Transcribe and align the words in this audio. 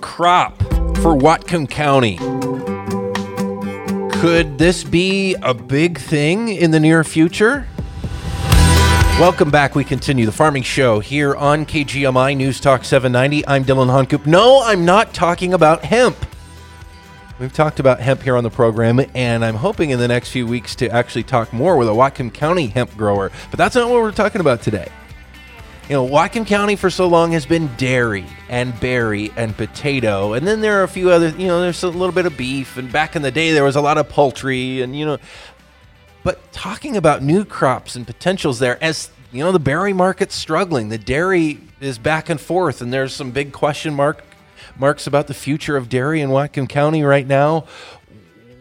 crop 0.00 0.56
for 0.98 1.14
Whatcom 1.16 1.68
County. 1.68 2.16
Could 4.20 4.58
this 4.58 4.84
be 4.84 5.34
a 5.42 5.54
big 5.54 5.98
thing 5.98 6.48
in 6.48 6.70
the 6.70 6.80
near 6.80 7.04
future? 7.04 7.66
Welcome 9.18 9.50
back. 9.50 9.74
We 9.74 9.84
continue 9.84 10.26
the 10.26 10.32
farming 10.32 10.62
show 10.62 11.00
here 11.00 11.34
on 11.34 11.66
KGMI 11.66 12.36
News 12.36 12.60
Talk 12.60 12.84
790. 12.84 13.46
I'm 13.46 13.64
Dylan 13.64 13.88
Honkoop. 13.88 14.26
No, 14.26 14.62
I'm 14.62 14.84
not 14.84 15.12
talking 15.12 15.54
about 15.54 15.84
hemp. 15.84 16.16
We've 17.38 17.52
talked 17.52 17.78
about 17.78 18.00
hemp 18.00 18.22
here 18.22 18.36
on 18.36 18.42
the 18.42 18.50
program, 18.50 19.00
and 19.14 19.44
I'm 19.44 19.54
hoping 19.54 19.90
in 19.90 19.98
the 20.00 20.08
next 20.08 20.30
few 20.30 20.46
weeks 20.46 20.74
to 20.76 20.88
actually 20.90 21.22
talk 21.22 21.52
more 21.52 21.76
with 21.76 21.88
a 21.88 21.92
Whatcom 21.92 22.32
County 22.34 22.66
hemp 22.66 22.96
grower. 22.96 23.30
But 23.50 23.58
that's 23.58 23.76
not 23.76 23.88
what 23.88 24.02
we're 24.02 24.10
talking 24.10 24.40
about 24.40 24.62
today. 24.62 24.88
You 25.88 25.94
know, 25.94 26.06
Whatcom 26.06 26.46
County 26.46 26.76
for 26.76 26.90
so 26.90 27.08
long 27.08 27.32
has 27.32 27.46
been 27.46 27.74
dairy 27.78 28.26
and 28.50 28.78
berry 28.78 29.32
and 29.38 29.56
potato, 29.56 30.34
and 30.34 30.46
then 30.46 30.60
there 30.60 30.78
are 30.78 30.82
a 30.82 30.88
few 30.88 31.08
other, 31.10 31.30
you 31.30 31.46
know, 31.46 31.62
there's 31.62 31.82
a 31.82 31.88
little 31.88 32.12
bit 32.12 32.26
of 32.26 32.36
beef, 32.36 32.76
and 32.76 32.92
back 32.92 33.16
in 33.16 33.22
the 33.22 33.30
day 33.30 33.52
there 33.52 33.64
was 33.64 33.74
a 33.74 33.80
lot 33.80 33.96
of 33.96 34.06
poultry, 34.06 34.82
and 34.82 34.94
you 34.94 35.06
know, 35.06 35.16
but 36.24 36.52
talking 36.52 36.98
about 36.98 37.22
new 37.22 37.42
crops 37.42 37.96
and 37.96 38.06
potentials 38.06 38.58
there, 38.58 38.76
as 38.84 39.08
you 39.32 39.42
know, 39.42 39.50
the 39.50 39.58
berry 39.58 39.94
market's 39.94 40.34
struggling, 40.34 40.90
the 40.90 40.98
dairy 40.98 41.58
is 41.80 41.96
back 41.96 42.28
and 42.28 42.38
forth, 42.38 42.82
and 42.82 42.92
there's 42.92 43.14
some 43.14 43.30
big 43.30 43.52
question 43.52 43.94
mark 43.94 44.22
marks 44.76 45.06
about 45.06 45.26
the 45.26 45.32
future 45.32 45.78
of 45.78 45.88
dairy 45.88 46.20
in 46.20 46.28
Whatcom 46.28 46.68
County 46.68 47.02
right 47.02 47.26
now 47.26 47.64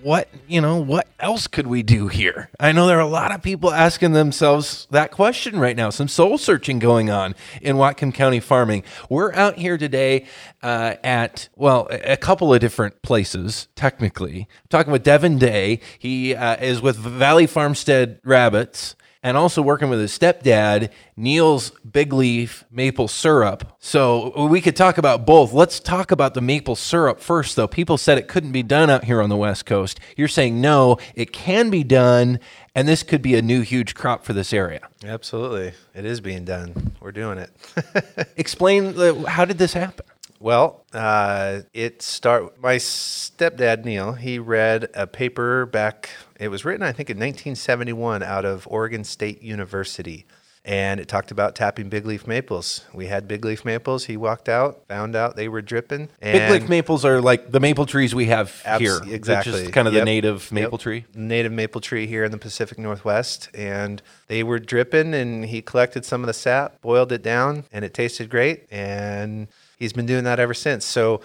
what 0.01 0.27
you 0.47 0.61
know 0.61 0.77
what 0.77 1.07
else 1.19 1.47
could 1.47 1.67
we 1.67 1.83
do 1.83 2.07
here? 2.07 2.49
I 2.59 2.71
know 2.71 2.87
there 2.87 2.97
are 2.97 3.01
a 3.01 3.07
lot 3.07 3.31
of 3.31 3.41
people 3.41 3.71
asking 3.71 4.13
themselves 4.13 4.87
that 4.91 5.11
question 5.11 5.59
right 5.59 5.75
now. 5.75 5.89
Some 5.89 6.07
soul 6.07 6.37
searching 6.37 6.79
going 6.79 7.09
on 7.09 7.35
in 7.61 7.77
whatcom 7.77 8.13
county 8.13 8.39
farming. 8.39 8.83
We're 9.09 9.33
out 9.33 9.57
here 9.57 9.77
today 9.77 10.25
uh, 10.61 10.95
at 11.03 11.49
well 11.55 11.87
a 11.89 12.17
couple 12.17 12.53
of 12.53 12.59
different 12.59 13.01
places 13.01 13.67
technically. 13.75 14.41
I'm 14.41 14.67
talking 14.69 14.91
with 14.91 15.03
devin 15.03 15.37
day. 15.37 15.79
He 15.97 16.35
uh, 16.35 16.57
is 16.57 16.81
with 16.81 16.97
valley 16.97 17.47
farmstead 17.47 18.19
rabbits 18.23 18.95
and 19.23 19.37
also 19.37 19.61
working 19.61 19.89
with 19.89 19.99
his 19.99 20.17
stepdad, 20.17 20.89
Neil's 21.15 21.71
Big 21.89 22.13
Leaf 22.13 22.65
Maple 22.71 23.07
Syrup. 23.07 23.75
So 23.79 24.47
we 24.47 24.61
could 24.61 24.75
talk 24.75 24.97
about 24.97 25.25
both. 25.25 25.53
Let's 25.53 25.79
talk 25.79 26.11
about 26.11 26.33
the 26.33 26.41
maple 26.41 26.75
syrup 26.75 27.19
first, 27.19 27.55
though. 27.55 27.67
People 27.67 27.97
said 27.97 28.17
it 28.17 28.27
couldn't 28.27 28.51
be 28.51 28.63
done 28.63 28.89
out 28.89 29.03
here 29.03 29.21
on 29.21 29.29
the 29.29 29.37
West 29.37 29.65
Coast. 29.65 29.99
You're 30.15 30.27
saying 30.27 30.59
no, 30.61 30.97
it 31.15 31.31
can 31.31 31.69
be 31.69 31.83
done, 31.83 32.39
and 32.75 32.87
this 32.87 33.03
could 33.03 33.21
be 33.21 33.35
a 33.35 33.41
new 33.41 33.61
huge 33.61 33.95
crop 33.95 34.23
for 34.23 34.33
this 34.33 34.53
area. 34.53 34.87
Absolutely. 35.05 35.73
It 35.93 36.05
is 36.05 36.21
being 36.21 36.45
done. 36.45 36.95
We're 36.99 37.11
doing 37.11 37.37
it. 37.37 38.29
Explain 38.37 38.93
how 39.25 39.45
did 39.45 39.57
this 39.57 39.73
happen? 39.73 40.05
Well, 40.39 40.85
uh, 40.93 41.61
it 41.73 42.01
start. 42.01 42.61
My 42.61 42.75
stepdad 42.75 43.85
Neil, 43.85 44.13
he 44.13 44.37
read 44.39 44.89
a 44.93 45.07
paper 45.07 45.65
back. 45.65 46.09
It 46.39 46.49
was 46.49 46.63
written, 46.63 46.83
I 46.83 46.91
think, 46.91 47.09
in 47.09 47.17
1971, 47.17 48.21
out 48.21 48.45
of 48.45 48.67
Oregon 48.69 49.03
State 49.03 49.41
University, 49.41 50.27
and 50.63 50.99
it 50.99 51.07
talked 51.07 51.31
about 51.31 51.55
tapping 51.55 51.89
big 51.89 52.05
leaf 52.05 52.27
maples. 52.27 52.85
We 52.93 53.07
had 53.07 53.27
big 53.27 53.43
leaf 53.45 53.65
maples. 53.65 54.05
He 54.05 54.15
walked 54.15 54.47
out, 54.47 54.85
found 54.87 55.15
out 55.15 55.35
they 55.35 55.47
were 55.47 55.63
dripping. 55.63 56.09
Big 56.21 56.51
leaf 56.51 56.69
maples 56.69 57.03
are 57.03 57.19
like 57.19 57.51
the 57.51 57.59
maple 57.59 57.87
trees 57.87 58.13
we 58.13 58.25
have 58.25 58.61
Abs- 58.63 58.81
here. 58.81 58.99
exactly. 59.11 59.53
Which 59.53 59.61
is 59.63 59.69
kind 59.69 59.87
of 59.87 59.95
Yep. 59.95 60.01
the 60.01 60.05
native 60.05 60.51
maple 60.51 60.73
Yep. 60.73 60.81
tree. 60.81 61.05
native 61.15 61.51
maple 61.51 61.81
tree 61.81 62.05
here 62.05 62.23
in 62.23 62.31
the 62.31 62.37
Pacific 62.37 62.77
Northwest, 62.77 63.49
and 63.55 64.03
they 64.27 64.43
were 64.43 64.59
dripping. 64.59 65.15
And 65.15 65.45
he 65.45 65.63
collected 65.63 66.05
some 66.05 66.21
of 66.21 66.27
the 66.27 66.33
sap, 66.33 66.79
boiled 66.81 67.11
it 67.11 67.23
down, 67.23 67.63
and 67.71 67.83
it 67.83 67.95
tasted 67.95 68.29
great. 68.29 68.67
And 68.69 69.47
he's 69.77 69.93
been 69.93 70.05
doing 70.05 70.25
that 70.25 70.39
ever 70.39 70.53
since. 70.53 70.85
So. 70.85 71.21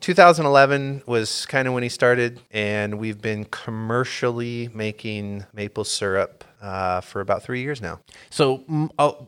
2011 0.00 1.02
was 1.06 1.46
kind 1.46 1.66
of 1.66 1.74
when 1.74 1.82
he 1.82 1.88
started, 1.88 2.40
and 2.50 2.98
we've 2.98 3.20
been 3.20 3.44
commercially 3.46 4.68
making 4.74 5.44
maple 5.54 5.84
syrup 5.84 6.44
uh, 6.62 7.00
for 7.00 7.20
about 7.20 7.42
three 7.42 7.60
years 7.60 7.80
now. 7.82 8.00
So 8.30 8.64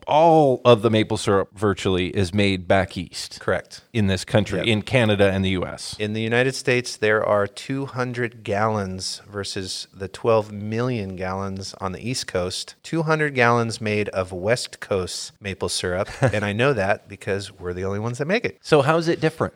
all- 0.07 0.61
of 0.65 0.81
the 0.81 0.89
maple 0.89 1.15
syrup 1.17 1.49
virtually 1.53 2.07
is 2.09 2.33
made 2.33 2.67
back 2.67 2.97
east 2.97 3.39
Correct. 3.39 3.81
in 3.93 4.07
this 4.07 4.25
country, 4.25 4.59
Yep. 4.59 4.67
in 4.67 4.81
Canada 4.81 5.29
and 5.31 5.43
the 5.45 5.51
U.S. 5.51 5.95
In 5.99 6.13
the 6.13 6.21
United 6.21 6.53
States, 6.55 6.97
there 6.97 7.23
are 7.25 7.47
200 7.47 8.43
gallons 8.43 9.21
versus 9.29 9.87
the 9.93 10.07
12 10.07 10.51
million 10.51 11.15
gallons 11.15 11.73
on 11.79 11.91
the 11.93 12.07
East 12.07 12.27
Coast. 12.27 12.75
200 12.83 13.33
gallons 13.35 13.79
made 13.79 14.09
of 14.09 14.31
West 14.31 14.79
Coast 14.79 15.31
maple 15.39 15.69
syrup. 15.69 16.09
and 16.21 16.43
I 16.43 16.51
know 16.53 16.73
that 16.73 17.07
because 17.07 17.51
we're 17.51 17.73
the 17.73 17.85
only 17.85 17.99
ones 17.99 18.17
that 18.17 18.25
make 18.25 18.43
it. 18.45 18.57
So 18.61 18.81
how's 18.81 19.07
it 19.07 19.21
different? 19.21 19.53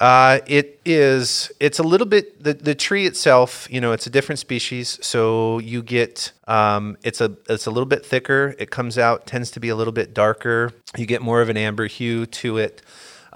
Uh, 0.00 0.40
it 0.46 0.80
is. 0.84 1.50
It's 1.58 1.78
a 1.78 1.82
little 1.82 2.06
bit 2.06 2.42
the, 2.42 2.54
the 2.54 2.74
tree 2.74 3.06
itself. 3.06 3.66
You 3.70 3.80
know, 3.80 3.92
it's 3.92 4.06
a 4.06 4.10
different 4.10 4.38
species, 4.38 4.98
so 5.02 5.58
you 5.58 5.82
get. 5.82 6.32
Um, 6.46 6.98
it's 7.02 7.20
a 7.20 7.36
it's 7.48 7.66
a 7.66 7.70
little 7.70 7.86
bit 7.86 8.04
thicker. 8.04 8.54
It 8.58 8.70
comes 8.70 8.98
out 8.98 9.26
tends 9.26 9.50
to 9.52 9.60
be 9.60 9.68
a 9.68 9.76
little 9.76 9.92
bit 9.92 10.12
darker. 10.12 10.72
You 10.96 11.06
get 11.06 11.22
more 11.22 11.40
of 11.40 11.48
an 11.48 11.56
amber 11.56 11.86
hue 11.86 12.26
to 12.26 12.58
it. 12.58 12.82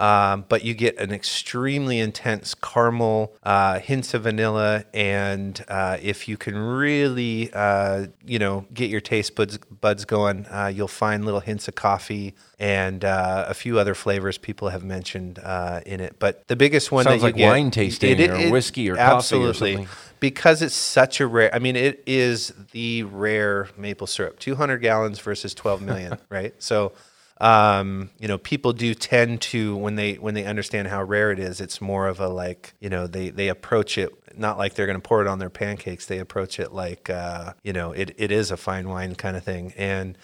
Um, 0.01 0.47
but 0.49 0.65
you 0.65 0.73
get 0.73 0.99
an 0.99 1.13
extremely 1.13 1.99
intense 1.99 2.55
caramel, 2.55 3.37
uh, 3.43 3.81
hints 3.81 4.15
of 4.15 4.23
vanilla, 4.23 4.87
and 4.95 5.63
uh, 5.69 5.99
if 6.01 6.27
you 6.27 6.39
can 6.39 6.57
really, 6.57 7.53
uh, 7.53 8.07
you 8.25 8.39
know, 8.39 8.65
get 8.73 8.89
your 8.89 9.03
taste 9.03 9.35
buds 9.35 9.59
buds 9.59 10.07
going, 10.07 10.47
uh, 10.47 10.73
you'll 10.75 10.89
find 10.89 11.27
little 11.27 11.41
hints 11.41 11.69
of 11.69 11.75
coffee 11.75 12.35
and 12.59 13.05
uh, 13.05 13.45
a 13.47 13.53
few 13.53 13.79
other 13.79 13.95
flavors 13.95 14.39
people 14.39 14.71
have 14.71 14.83
mentioned 14.83 15.39
uh, 15.39 15.83
in 15.85 16.01
it. 16.01 16.17
But 16.19 16.49
the 16.49 16.57
biggest 16.57 16.91
one 16.91 17.05
Sounds 17.05 17.21
that 17.21 17.37
you 17.37 17.45
like 17.45 17.53
wine 17.53 17.71
tasting 17.71 18.31
or 18.31 18.51
whiskey 18.51 18.89
or 18.89 18.97
coffee 18.97 19.13
or 19.13 19.17
absolutely 19.17 19.75
something. 19.77 19.89
because 20.19 20.63
it's 20.63 20.75
such 20.75 21.21
a 21.21 21.27
rare. 21.27 21.55
I 21.55 21.59
mean, 21.59 21.77
it 21.77 22.03
is 22.07 22.55
the 22.73 23.03
rare 23.03 23.69
maple 23.77 24.07
syrup. 24.07 24.39
Two 24.39 24.55
hundred 24.55 24.79
gallons 24.79 25.19
versus 25.19 25.53
twelve 25.53 25.83
million, 25.83 26.19
right? 26.31 26.55
So. 26.59 26.93
Um, 27.41 28.11
you 28.19 28.29
know, 28.29 28.37
people 28.39 28.73
do 28.73 28.95
tend 28.95 29.41
to 29.43 29.77
when 29.77 29.97
they 29.97 30.15
when 30.15 30.35
they 30.35 30.45
understand 30.45 30.89
how 30.89 31.03
rare 31.03 31.31
it 31.31 31.39
is, 31.39 31.61
it's 31.61 31.81
more 31.81 32.07
of 32.07 32.21
a 32.21 32.29
like, 32.29 32.75
you 32.81 32.91
know, 32.91 33.07
they 33.07 33.31
they 33.31 33.49
approach 33.49 33.97
it 33.97 34.13
not 34.37 34.59
like 34.59 34.75
they're 34.75 34.87
going 34.87 35.01
to 35.01 35.07
pour 35.09 35.21
it 35.23 35.27
on 35.27 35.39
their 35.39 35.51
pancakes. 35.51 36.07
They 36.07 36.19
approach 36.19 36.61
it 36.61 36.73
like, 36.73 37.11
uh, 37.11 37.55
you 37.63 37.73
know, 37.73 37.93
it, 37.93 38.15
it 38.17 38.31
is 38.31 38.51
a 38.51 38.57
fine 38.57 38.89
wine 38.89 39.15
kind 39.15 39.37
of 39.37 39.45
thing. 39.45 39.73
And 39.77 40.17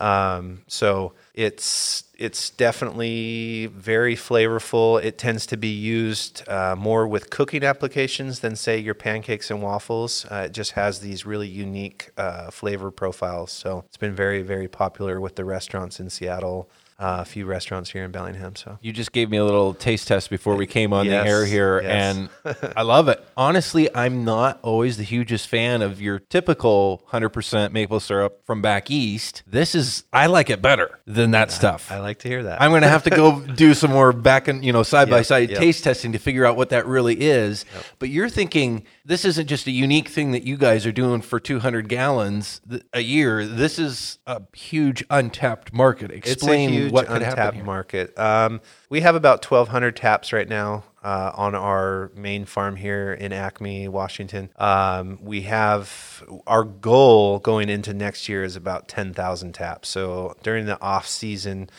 um, 0.00 0.62
so 0.66 1.14
it's 1.34 2.04
it's 2.16 2.50
definitely 2.50 3.66
very 3.66 4.14
flavorful. 4.14 5.02
It 5.02 5.18
tends 5.18 5.46
to 5.46 5.56
be 5.56 5.68
used 5.68 6.48
uh, 6.48 6.76
more 6.76 7.08
with 7.08 7.30
cooking 7.30 7.64
applications 7.64 8.38
than 8.40 8.54
say 8.54 8.78
your 8.78 8.94
pancakes 8.94 9.50
and 9.50 9.60
waffles. 9.60 10.24
Uh, 10.30 10.44
it 10.46 10.52
just 10.52 10.72
has 10.72 11.00
these 11.00 11.26
really 11.26 11.48
unique 11.48 12.10
uh, 12.16 12.50
flavor 12.52 12.92
profiles. 12.92 13.50
So 13.50 13.84
it's 13.88 13.96
been 13.96 14.14
very 14.14 14.42
very 14.42 14.68
popular 14.68 15.20
with 15.20 15.34
the 15.36 15.44
restaurants 15.44 15.98
in 15.98 16.08
Seattle. 16.08 16.70
Uh, 16.96 17.18
a 17.22 17.24
few 17.24 17.44
restaurants 17.44 17.90
here 17.90 18.04
in 18.04 18.12
Bellingham. 18.12 18.54
So 18.54 18.78
You 18.80 18.92
just 18.92 19.10
gave 19.10 19.28
me 19.28 19.36
a 19.36 19.44
little 19.44 19.74
taste 19.74 20.06
test 20.06 20.30
before 20.30 20.54
we 20.54 20.64
came 20.64 20.92
on 20.92 21.06
Yes, 21.06 21.24
the 21.24 21.28
air 21.28 21.44
here, 21.44 21.82
yes. 21.82 22.16
and 22.44 22.72
I 22.76 22.82
love 22.82 23.08
it. 23.08 23.20
Honestly, 23.36 23.92
I'm 23.96 24.24
not 24.24 24.60
always 24.62 24.96
the 24.96 25.02
hugest 25.02 25.48
fan 25.48 25.82
of 25.82 26.00
your 26.00 26.20
typical 26.20 27.02
100% 27.10 27.72
maple 27.72 27.98
syrup 27.98 28.42
from 28.46 28.62
back 28.62 28.92
east. 28.92 29.42
This 29.44 29.74
is, 29.74 30.04
I 30.12 30.26
like 30.26 30.48
it 30.50 30.62
better 30.62 31.00
than 31.24 31.30
that 31.30 31.50
stuff. 31.50 31.90
I 31.90 32.00
like 32.00 32.18
to 32.20 32.28
hear 32.28 32.42
that. 32.42 32.60
I'm 32.60 32.70
going 32.70 32.82
to 32.82 32.88
have 32.88 33.04
to 33.04 33.10
go 33.10 33.40
do 33.56 33.72
some 33.72 33.90
more 33.90 34.12
back 34.12 34.46
and 34.46 34.62
you 34.62 34.72
know 34.72 34.82
side 34.82 35.08
by 35.08 35.22
side 35.22 35.50
yep. 35.50 35.58
taste 35.58 35.82
testing 35.82 36.12
to 36.12 36.18
figure 36.18 36.44
out 36.44 36.56
what 36.56 36.68
that 36.68 36.86
really 36.86 37.18
is. 37.18 37.64
But 37.98 38.10
you're 38.10 38.28
thinking 38.28 38.84
this 39.04 39.24
isn't 39.24 39.46
just 39.46 39.66
a 39.66 39.70
unique 39.70 40.08
thing 40.08 40.32
that 40.32 40.44
you 40.44 40.58
guys 40.58 40.84
are 40.84 40.92
doing 40.92 41.22
for 41.22 41.40
200 41.40 41.88
gallons 41.88 42.60
a 42.92 43.00
year. 43.00 43.46
This 43.46 43.78
is 43.78 44.18
a 44.26 44.42
huge 44.52 45.02
untapped 45.08 45.72
market. 45.72 46.10
Explain 46.10 46.68
it's 46.68 46.76
a 46.76 46.80
huge 46.80 46.92
what 46.92 47.06
could 47.06 47.16
untapped 47.16 47.38
happen 47.38 47.54
here. 47.56 47.64
market. 47.64 48.18
Um, 48.18 48.60
we 48.94 49.00
have 49.00 49.16
about 49.16 49.44
1,200 49.44 49.96
taps 49.96 50.32
right 50.32 50.48
now 50.48 50.84
uh, 51.02 51.32
on 51.34 51.56
our 51.56 52.12
main 52.14 52.44
farm 52.44 52.76
here 52.76 53.12
in 53.12 53.32
Acme, 53.32 53.88
Washington. 53.88 54.48
Um, 54.54 55.18
we 55.20 55.42
have 55.42 56.22
our 56.46 56.62
goal 56.62 57.40
going 57.40 57.68
into 57.68 57.92
next 57.92 58.28
year 58.28 58.44
is 58.44 58.54
about 58.54 58.86
10,000 58.86 59.52
taps. 59.52 59.88
So 59.88 60.36
during 60.44 60.66
the 60.66 60.80
off 60.80 61.08
season, 61.08 61.70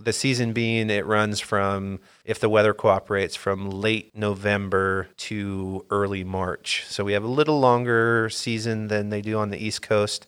the 0.00 0.12
season 0.12 0.52
being 0.52 0.90
it 0.90 1.06
runs 1.06 1.38
from 1.38 2.00
if 2.24 2.40
the 2.40 2.48
weather 2.48 2.74
cooperates 2.74 3.36
from 3.36 3.70
late 3.70 4.16
November 4.16 5.06
to 5.18 5.86
early 5.90 6.24
March. 6.24 6.82
So 6.88 7.04
we 7.04 7.12
have 7.12 7.22
a 7.22 7.28
little 7.28 7.60
longer 7.60 8.28
season 8.30 8.88
than 8.88 9.10
they 9.10 9.20
do 9.20 9.38
on 9.38 9.50
the 9.50 9.64
East 9.64 9.82
Coast. 9.82 10.26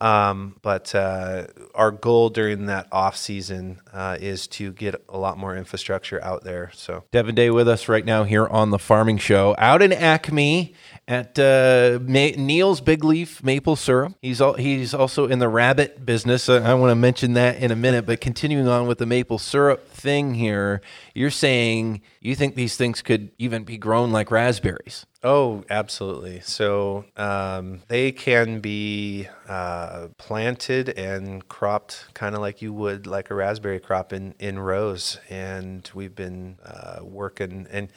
Um, 0.00 0.56
but 0.62 0.94
uh, 0.94 1.48
our 1.74 1.90
goal 1.90 2.30
during 2.30 2.66
that 2.66 2.86
off 2.92 3.16
season 3.16 3.80
uh, 3.92 4.16
is 4.20 4.46
to 4.48 4.72
get 4.72 4.94
a 5.08 5.18
lot 5.18 5.38
more 5.38 5.56
infrastructure 5.56 6.22
out 6.22 6.44
there. 6.44 6.70
So 6.74 7.04
Devin 7.10 7.34
Day 7.34 7.50
with 7.50 7.68
us 7.68 7.88
right 7.88 8.04
now 8.04 8.24
here 8.24 8.46
on 8.46 8.70
the 8.70 8.78
Farming 8.78 9.18
Show, 9.18 9.54
out 9.58 9.82
in 9.82 9.92
Acme 9.92 10.74
at 11.08 11.38
uh, 11.38 11.98
Ma- 12.02 12.36
Neil's 12.36 12.80
Big 12.80 13.02
Leaf 13.02 13.42
Maple 13.42 13.76
Syrup. 13.76 14.14
He's 14.22 14.40
al- 14.40 14.54
he's 14.54 14.94
also 14.94 15.26
in 15.26 15.38
the 15.38 15.48
rabbit 15.48 16.04
business. 16.04 16.48
I, 16.48 16.58
I 16.58 16.74
want 16.74 16.90
to 16.90 16.94
mention 16.94 17.32
that 17.34 17.56
in 17.58 17.70
a 17.70 17.76
minute. 17.76 18.06
But 18.06 18.20
continuing 18.20 18.68
on 18.68 18.86
with 18.86 18.98
the 18.98 19.06
maple 19.06 19.38
syrup 19.38 19.88
thing 19.88 20.34
here, 20.34 20.80
you're 21.14 21.30
saying 21.30 22.02
you 22.28 22.36
think 22.36 22.54
these 22.54 22.76
things 22.76 23.02
could 23.02 23.30
even 23.38 23.64
be 23.64 23.76
grown 23.78 24.10
like 24.10 24.30
raspberries? 24.30 25.06
Oh, 25.22 25.64
absolutely. 25.70 26.40
So 26.40 27.04
um, 27.16 27.82
they 27.88 28.12
can 28.12 28.60
be 28.60 29.26
uh, 29.48 30.08
planted 30.18 30.90
and 30.90 31.46
cropped 31.48 32.06
kind 32.14 32.34
of 32.34 32.40
like 32.40 32.62
you 32.62 32.72
would 32.72 33.06
like 33.06 33.30
a 33.30 33.34
raspberry 33.34 33.80
crop 33.80 34.12
in, 34.12 34.34
in 34.38 34.58
rows. 34.58 35.18
And 35.28 35.88
we've 35.94 36.14
been 36.14 36.58
uh, 36.64 37.00
working 37.02 37.66
and 37.70 37.88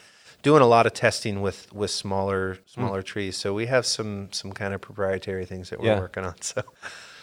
doing 0.42 0.62
a 0.62 0.66
lot 0.66 0.86
of 0.86 0.92
testing 0.92 1.40
with, 1.40 1.72
with 1.72 1.90
smaller 1.92 2.58
smaller 2.66 3.02
trees. 3.02 3.36
So 3.36 3.54
we 3.54 3.66
have 3.66 3.86
some 3.86 4.32
some 4.32 4.52
kind 4.52 4.74
of 4.74 4.80
proprietary 4.80 5.44
things 5.46 5.70
that 5.70 5.80
we're 5.80 5.86
Yeah. 5.88 6.00
working 6.00 6.24
on. 6.24 6.34
So 6.42 6.62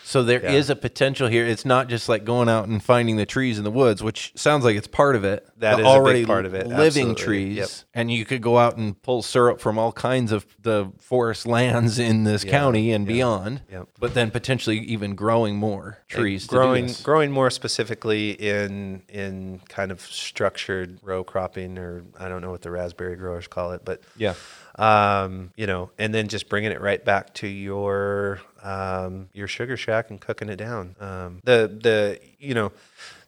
So 0.10 0.24
there 0.24 0.40
is 0.40 0.70
Yeah. 0.70 0.74
a 0.74 0.76
potential 0.76 1.28
here. 1.28 1.46
It's 1.46 1.66
not 1.66 1.88
just 1.88 2.10
like 2.10 2.26
going 2.26 2.50
out 2.50 2.68
and 2.68 2.84
finding 2.84 3.18
the 3.18 3.28
trees 3.28 3.60
in 3.60 3.64
the 3.64 3.70
woods, 3.70 4.02
which 4.02 4.32
sounds 4.36 4.66
like 4.66 4.76
it's 4.76 4.88
part 4.88 5.16
of 5.16 5.24
it. 5.24 5.46
That 5.58 5.76
the 5.76 5.82
is 5.84 5.86
a 5.86 5.90
big 5.90 6.02
already 6.02 6.26
part 6.26 6.46
of 6.48 6.56
it, 6.56 6.66
Living 6.66 7.12
absolutely. 7.12 7.16
trees, 7.24 7.58
Yep. 7.58 7.70
and 7.94 8.10
you 8.12 8.26
could 8.26 8.42
go 8.42 8.58
out 8.58 8.76
and 8.76 9.00
pull 9.04 9.22
syrup 9.22 9.62
from 9.62 9.78
all 9.78 9.92
kinds 9.92 10.32
of 10.32 10.48
the 10.60 10.92
forest 11.00 11.46
lands 11.46 12.00
in 12.00 12.24
this 12.24 12.44
county 12.44 12.92
and 12.92 13.06
beyond. 13.06 13.62
Yep. 13.72 13.88
But 14.00 14.16
then 14.16 14.32
potentially 14.32 14.80
even 14.80 15.14
growing 15.14 15.58
more 15.58 16.00
trees. 16.08 16.48
growing 16.48 16.90
growing 17.04 17.30
more 17.30 17.52
specifically 17.52 18.32
in 18.32 19.04
in 19.10 19.62
kind 19.70 19.92
of 19.92 20.02
structured 20.02 20.98
row 21.04 21.24
cropping 21.24 21.78
or 21.78 22.04
I 22.20 22.30
don't 22.30 22.42
know 22.42 22.50
what 22.50 22.64
the 22.64 22.72
raspberry 22.72 23.16
growers 23.16 23.48
call 23.48 23.74
it, 23.74 23.82
but 23.86 24.02
Yeah. 24.18 24.34
Um, 24.80 25.52
you 25.56 25.68
know, 25.68 25.92
and 25.98 26.14
then 26.14 26.28
just 26.30 26.48
bringing 26.50 26.72
it 26.72 26.80
right 26.81 27.04
back 27.04 27.34
to 27.36 27.48
your 27.48 28.40
um, 28.64 29.30
your 29.34 29.48
sugar 29.48 29.78
shack 29.78 30.10
and 30.10 30.20
cooking 30.20 30.50
it 30.50 30.56
down. 30.56 30.96
Um, 31.00 31.42
the 31.44 31.68
the 31.81 32.20
you 32.40 32.54
know 32.54 32.72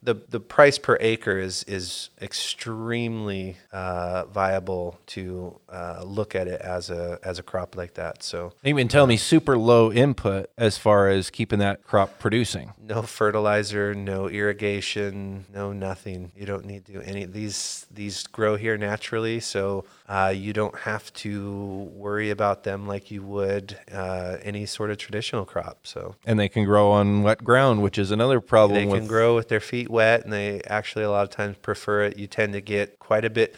the 0.03 0.15
the 0.30 0.39
price 0.39 0.77
per 0.77 0.98
acre 1.00 1.38
is 1.38 1.63
is 1.65 2.09
extremely 2.21 3.57
uh, 3.71 4.25
viable 4.25 5.00
to 5.07 5.59
uh, 5.69 6.03
look 6.06 6.36
at 6.36 6.48
it 6.48 6.59
as 6.62 6.89
a 6.89 7.19
as 7.24 7.38
a 7.38 7.44
crop 7.44 7.75
like 7.75 7.95
that. 7.95 8.24
So 8.24 8.53
you 8.63 8.69
Even 8.69 8.88
tell 8.88 9.06
me 9.06 9.18
super 9.18 9.57
low 9.57 9.92
input 9.92 10.50
as 10.57 10.77
far 10.77 11.09
as 11.09 11.30
keeping 11.30 11.59
that 11.59 11.83
crop 11.83 12.18
producing. 12.19 12.74
no 12.81 13.01
fertilizer, 13.01 13.94
no 13.94 14.27
irrigation, 14.27 15.45
no 15.53 15.71
nothing. 15.74 16.31
You 16.36 16.45
don't 16.45 16.65
need 16.65 16.86
to 16.86 16.94
do 16.94 17.01
any. 17.01 17.25
These 17.25 17.86
these 17.92 18.25
grow 18.27 18.56
here 18.56 18.77
naturally, 18.77 19.39
so 19.39 19.86
uh, 20.12 20.28
you 20.28 20.52
don't 20.52 20.78
have 20.80 21.12
to 21.13 21.90
worry 21.96 22.31
about 22.31 22.63
them 22.63 22.86
like 22.86 23.10
you 23.12 23.24
would 23.24 23.78
uh, 23.94 24.36
any 24.44 24.66
sort 24.66 24.92
of 24.92 24.98
traditional 24.98 25.46
crop. 25.46 25.88
So 25.88 26.16
And 26.25 26.38
they 26.38 26.50
can 26.50 26.66
grow 26.66 26.92
on 26.92 27.24
wet 27.24 27.46
ground, 27.46 27.81
which 27.81 27.98
is 27.98 28.12
another 28.12 28.42
problem 28.42 28.78
they 28.78 28.86
with 28.86 29.00
can 29.00 29.08
grow 29.08 29.36
with 29.36 29.48
their 29.48 29.62
feet 29.62 29.90
wet, 29.90 30.25
and 30.25 30.34
they 30.34 30.62
actually 30.63 31.06
a 31.06 31.10
lot 31.10 31.24
of 31.24 31.30
times 31.30 31.56
prefer 31.62 32.04
it. 32.04 32.18
You 32.18 32.28
tend 32.28 32.52
to 32.54 32.62
get 32.62 33.00
quite 33.00 33.24
a 33.24 33.30
bit. 33.30 33.56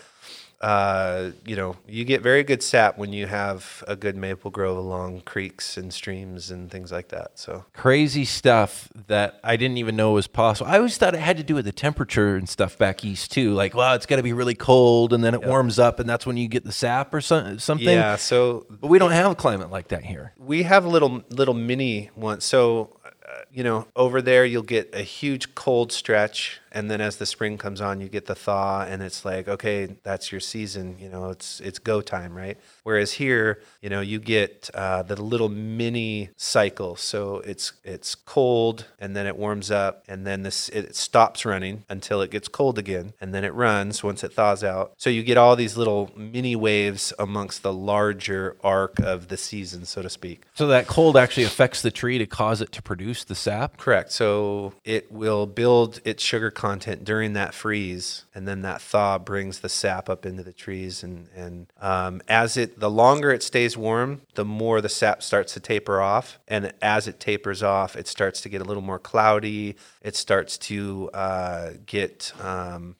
Uh, 0.64 1.32
you 1.46 1.58
know, 1.58 1.76
you 1.86 2.06
get 2.06 2.22
very 2.22 2.42
good 2.42 2.64
sap 2.64 2.98
when 2.98 3.12
you 3.12 3.28
have 3.28 3.84
a 3.86 3.98
good 3.98 4.16
maple 4.16 4.50
grove 4.50 4.78
along 4.78 5.20
creeks 5.26 5.76
and 5.76 5.94
streams 5.94 6.50
and 6.52 6.72
things 6.72 6.90
like 6.90 7.10
that. 7.10 7.32
So 7.36 7.66
crazy 7.74 8.24
stuff 8.24 8.88
that 9.08 9.42
I 9.44 9.58
didn't 9.58 9.78
even 9.78 9.98
know 9.98 10.14
was 10.14 10.26
possible. 10.28 10.72
I 10.72 10.78
always 10.78 10.98
thought 10.98 11.14
it 11.14 11.20
had 11.20 11.36
to 11.36 11.44
do 11.44 11.54
with 11.56 11.66
the 11.66 11.74
temperature 11.74 12.38
and 12.38 12.48
stuff 12.48 12.78
back 12.78 13.04
east 13.04 13.30
too. 13.32 13.54
Like, 13.54 13.74
wow, 13.76 13.94
it's 13.96 14.06
got 14.06 14.16
to 14.16 14.24
be 14.24 14.32
really 14.32 14.56
cold, 14.56 15.12
and 15.12 15.22
then 15.22 15.34
it 15.34 15.44
warms 15.44 15.80
up, 15.80 16.00
and 16.00 16.08
that's 16.10 16.26
when 16.26 16.38
you 16.38 16.48
get 16.48 16.64
the 16.64 16.72
sap 16.72 17.14
or 17.14 17.20
some, 17.20 17.60
something. 17.60 17.86
yeah, 17.90 18.16
so 18.16 18.66
But 18.70 18.88
we 18.88 19.00
don't 19.00 19.12
have 19.12 19.30
a 19.32 19.36
climate 19.36 19.70
like 19.70 19.90
that 19.90 20.06
here. 20.06 20.32
we 20.38 20.64
have 20.64 20.86
little 20.86 21.24
little 21.30 21.54
mini 21.54 22.10
ones. 22.16 22.46
So, 22.46 22.98
uh, 23.06 23.42
you 23.52 23.66
know, 23.66 23.86
over 23.98 24.22
there 24.22 24.46
you'll 24.46 24.64
get 24.64 24.96
a 24.96 25.02
huge 25.02 25.56
cold 25.56 25.92
stretch, 25.92 26.62
and 26.74 26.90
then 26.90 27.02
as 27.02 27.18
the 27.18 27.26
spring 27.26 27.58
comes 27.58 27.82
on, 27.82 28.02
you 28.02 28.10
get 28.10 28.26
the 28.26 28.36
thaw, 28.36 28.82
and 28.82 29.02
it's 29.04 29.24
like, 29.24 29.48
okay, 29.48 29.96
that's 30.04 30.32
your 30.32 30.42
season. 30.42 30.98
You 31.00 31.10
know, 31.10 31.30
it's 31.30 31.60
it's 31.62 31.80
go 31.80 32.02
time, 32.02 32.36
right? 32.36 32.58
Whereas 32.84 33.14
here, 33.14 33.62
you 33.82 33.90
know, 33.90 34.02
you 34.02 34.20
get 34.20 34.70
uh, 34.74 35.04
the 35.04 35.22
little 35.22 35.50
mini 35.50 36.30
cycle. 36.36 36.96
So 36.96 37.38
it's 37.46 37.74
it's 37.84 38.16
cold, 38.16 38.88
and 39.00 39.16
then 39.16 39.28
it 39.28 39.38
warms 39.38 39.70
up, 39.70 40.04
and 40.08 40.26
then 40.26 40.44
this 40.44 40.70
it 40.70 40.96
stops 40.96 41.46
running 41.46 41.84
until 41.90 42.22
it 42.22 42.32
gets 42.32 42.48
cold 42.48 42.80
again, 42.80 43.14
and 43.22 43.34
then 43.34 43.44
it 43.44 43.54
runs 43.54 44.04
once 44.04 44.24
it 44.24 44.34
thaws 44.34 44.64
out. 44.64 44.94
So 44.98 45.10
you 45.10 45.24
get 45.24 45.38
all 45.38 45.56
these 45.56 45.78
little 45.78 46.12
mini 46.16 46.56
waves 46.56 47.14
amongst 47.20 47.62
the 47.62 47.74
larger 47.74 48.58
arc 48.64 49.00
of 49.00 49.28
the 49.28 49.38
season, 49.38 49.86
so 49.86 50.02
to 50.02 50.10
speak. 50.10 50.44
So 50.56 50.68
that 50.68 50.88
cold 50.88 51.18
actually 51.18 51.44
affects 51.44 51.82
the 51.82 51.92
tree 51.92 52.18
to 52.18 52.26
cause 52.26 52.62
it 52.62 52.72
to 52.72 52.82
produce 52.82 53.24
the 53.24 53.36
sap. 53.36 53.78
Correct. 53.78 54.12
So 54.12 54.74
it 54.84 55.12
will 55.12 55.46
build 55.46 56.02
its 56.04 56.24
sugar 56.24 56.50
content 56.64 57.04
during 57.04 57.34
that 57.34 57.54
freeze, 57.54 58.24
and 58.34 58.48
then 58.48 58.62
that 58.62 58.82
thaw 58.82 59.18
brings 59.18 59.60
the 59.60 59.68
sap 59.68 60.10
up 60.10 60.26
into 60.26 60.44
the 60.44 60.54
trees. 60.54 61.04
And 61.04 61.28
and 61.36 61.68
um, 61.82 62.22
as 62.30 62.56
it, 62.56 62.80
the 62.80 62.90
longer 62.90 63.32
it 63.32 63.44
stays 63.44 63.76
warm, 63.76 64.22
the 64.36 64.46
more 64.46 64.80
the 64.80 64.88
sap 64.88 65.22
starts 65.22 65.56
to 65.56 65.60
taper 65.60 66.00
off. 66.00 66.40
And 66.48 66.72
as 66.82 67.06
it 67.06 67.20
tapers 67.20 67.64
off, 67.64 67.98
it 67.98 68.08
starts 68.08 68.40
to 68.42 68.50
get 68.50 68.62
a 68.62 68.64
little 68.64 68.82
more 68.82 68.98
cloudy. 68.98 69.76
It 70.02 70.16
starts 70.16 70.58
to 70.70 71.10
uh, 71.14 71.72
get. 71.86 72.32
Um, 72.42 72.96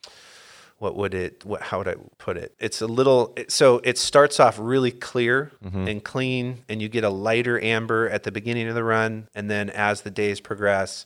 what 0.80 0.98
would 0.98 1.14
it 1.14 1.46
what 1.46 1.62
how 1.62 1.78
would 1.78 1.88
i 1.88 1.96
put 2.18 2.36
it 2.36 2.54
it's 2.60 2.82
a 2.82 2.88
little 2.88 3.32
it, 3.38 3.50
so 3.50 3.80
it 3.86 3.98
starts 3.98 4.38
off 4.38 4.58
really 4.60 4.92
clear 4.92 5.50
and 5.88 6.04
clean 6.04 6.66
and 6.68 6.82
you 6.82 6.90
get 6.90 7.06
a 7.06 7.10
lighter 7.10 7.58
amber 7.64 8.10
at 8.10 8.24
the 8.24 8.34
beginning 8.34 8.68
of 8.68 8.76
the 8.76 8.84
run 8.84 9.30
and 9.34 9.50
then 9.50 9.70
as 9.70 10.02
the 10.02 10.12
days 10.12 10.42
progress 10.42 11.06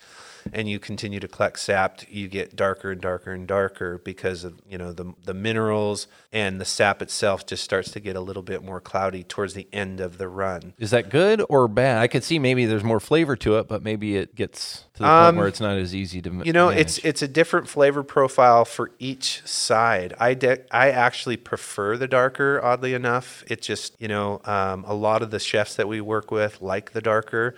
and 0.53 0.69
you 0.69 0.79
continue 0.79 1.19
to 1.19 1.27
collect 1.27 1.59
sap 1.59 2.01
you 2.09 2.27
get 2.27 2.55
darker 2.55 2.91
and 2.91 3.01
darker 3.01 3.31
and 3.31 3.47
darker 3.47 3.97
because 3.99 4.43
of 4.43 4.59
you 4.69 4.77
know 4.77 4.91
the 4.93 5.13
the 5.23 5.33
minerals 5.33 6.07
and 6.31 6.59
the 6.59 6.65
sap 6.65 7.01
itself 7.01 7.45
just 7.45 7.63
starts 7.63 7.91
to 7.91 7.99
get 7.99 8.15
a 8.15 8.21
little 8.21 8.43
bit 8.43 8.63
more 8.63 8.79
cloudy 8.79 9.23
towards 9.23 9.53
the 9.53 9.67
end 9.73 9.99
of 9.99 10.17
the 10.17 10.27
run 10.27 10.73
Is 10.77 10.91
that 10.91 11.09
good 11.09 11.43
or 11.49 11.67
bad? 11.67 11.97
I 11.99 12.07
could 12.07 12.23
see 12.23 12.39
maybe 12.39 12.65
there's 12.65 12.83
more 12.83 12.99
flavor 12.99 13.35
to 13.37 13.57
it, 13.57 13.67
but 13.67 13.83
maybe 13.83 14.17
it 14.17 14.35
gets 14.35 14.85
to 14.95 15.03
the 15.03 15.07
Um, 15.07 15.25
point 15.25 15.37
where 15.37 15.47
it's 15.47 15.59
not 15.61 15.77
as 15.77 15.93
easy 15.95 16.21
to. 16.21 16.41
You 16.43 16.53
know, 16.53 16.69
it's 16.69 16.97
it's 16.99 17.21
a 17.21 17.27
different 17.27 17.67
flavor 17.67 18.03
profile 18.03 18.65
for 18.65 18.91
each 18.99 19.41
side. 19.45 20.13
I 20.19 20.33
de- 20.33 20.63
I 20.71 20.89
actually 20.91 21.37
prefer 21.37 21.97
the 21.97 22.07
darker. 22.07 22.59
Oddly 22.63 22.93
enough, 22.93 23.43
it 23.47 23.61
just 23.61 23.99
you 23.99 24.07
know 24.07 24.41
um, 24.45 24.83
a 24.87 24.93
lot 24.93 25.21
of 25.21 25.31
the 25.31 25.39
chefs 25.39 25.75
that 25.75 25.87
we 25.87 26.01
work 26.01 26.31
with 26.31 26.61
like 26.61 26.91
the 26.91 27.01
darker 27.01 27.55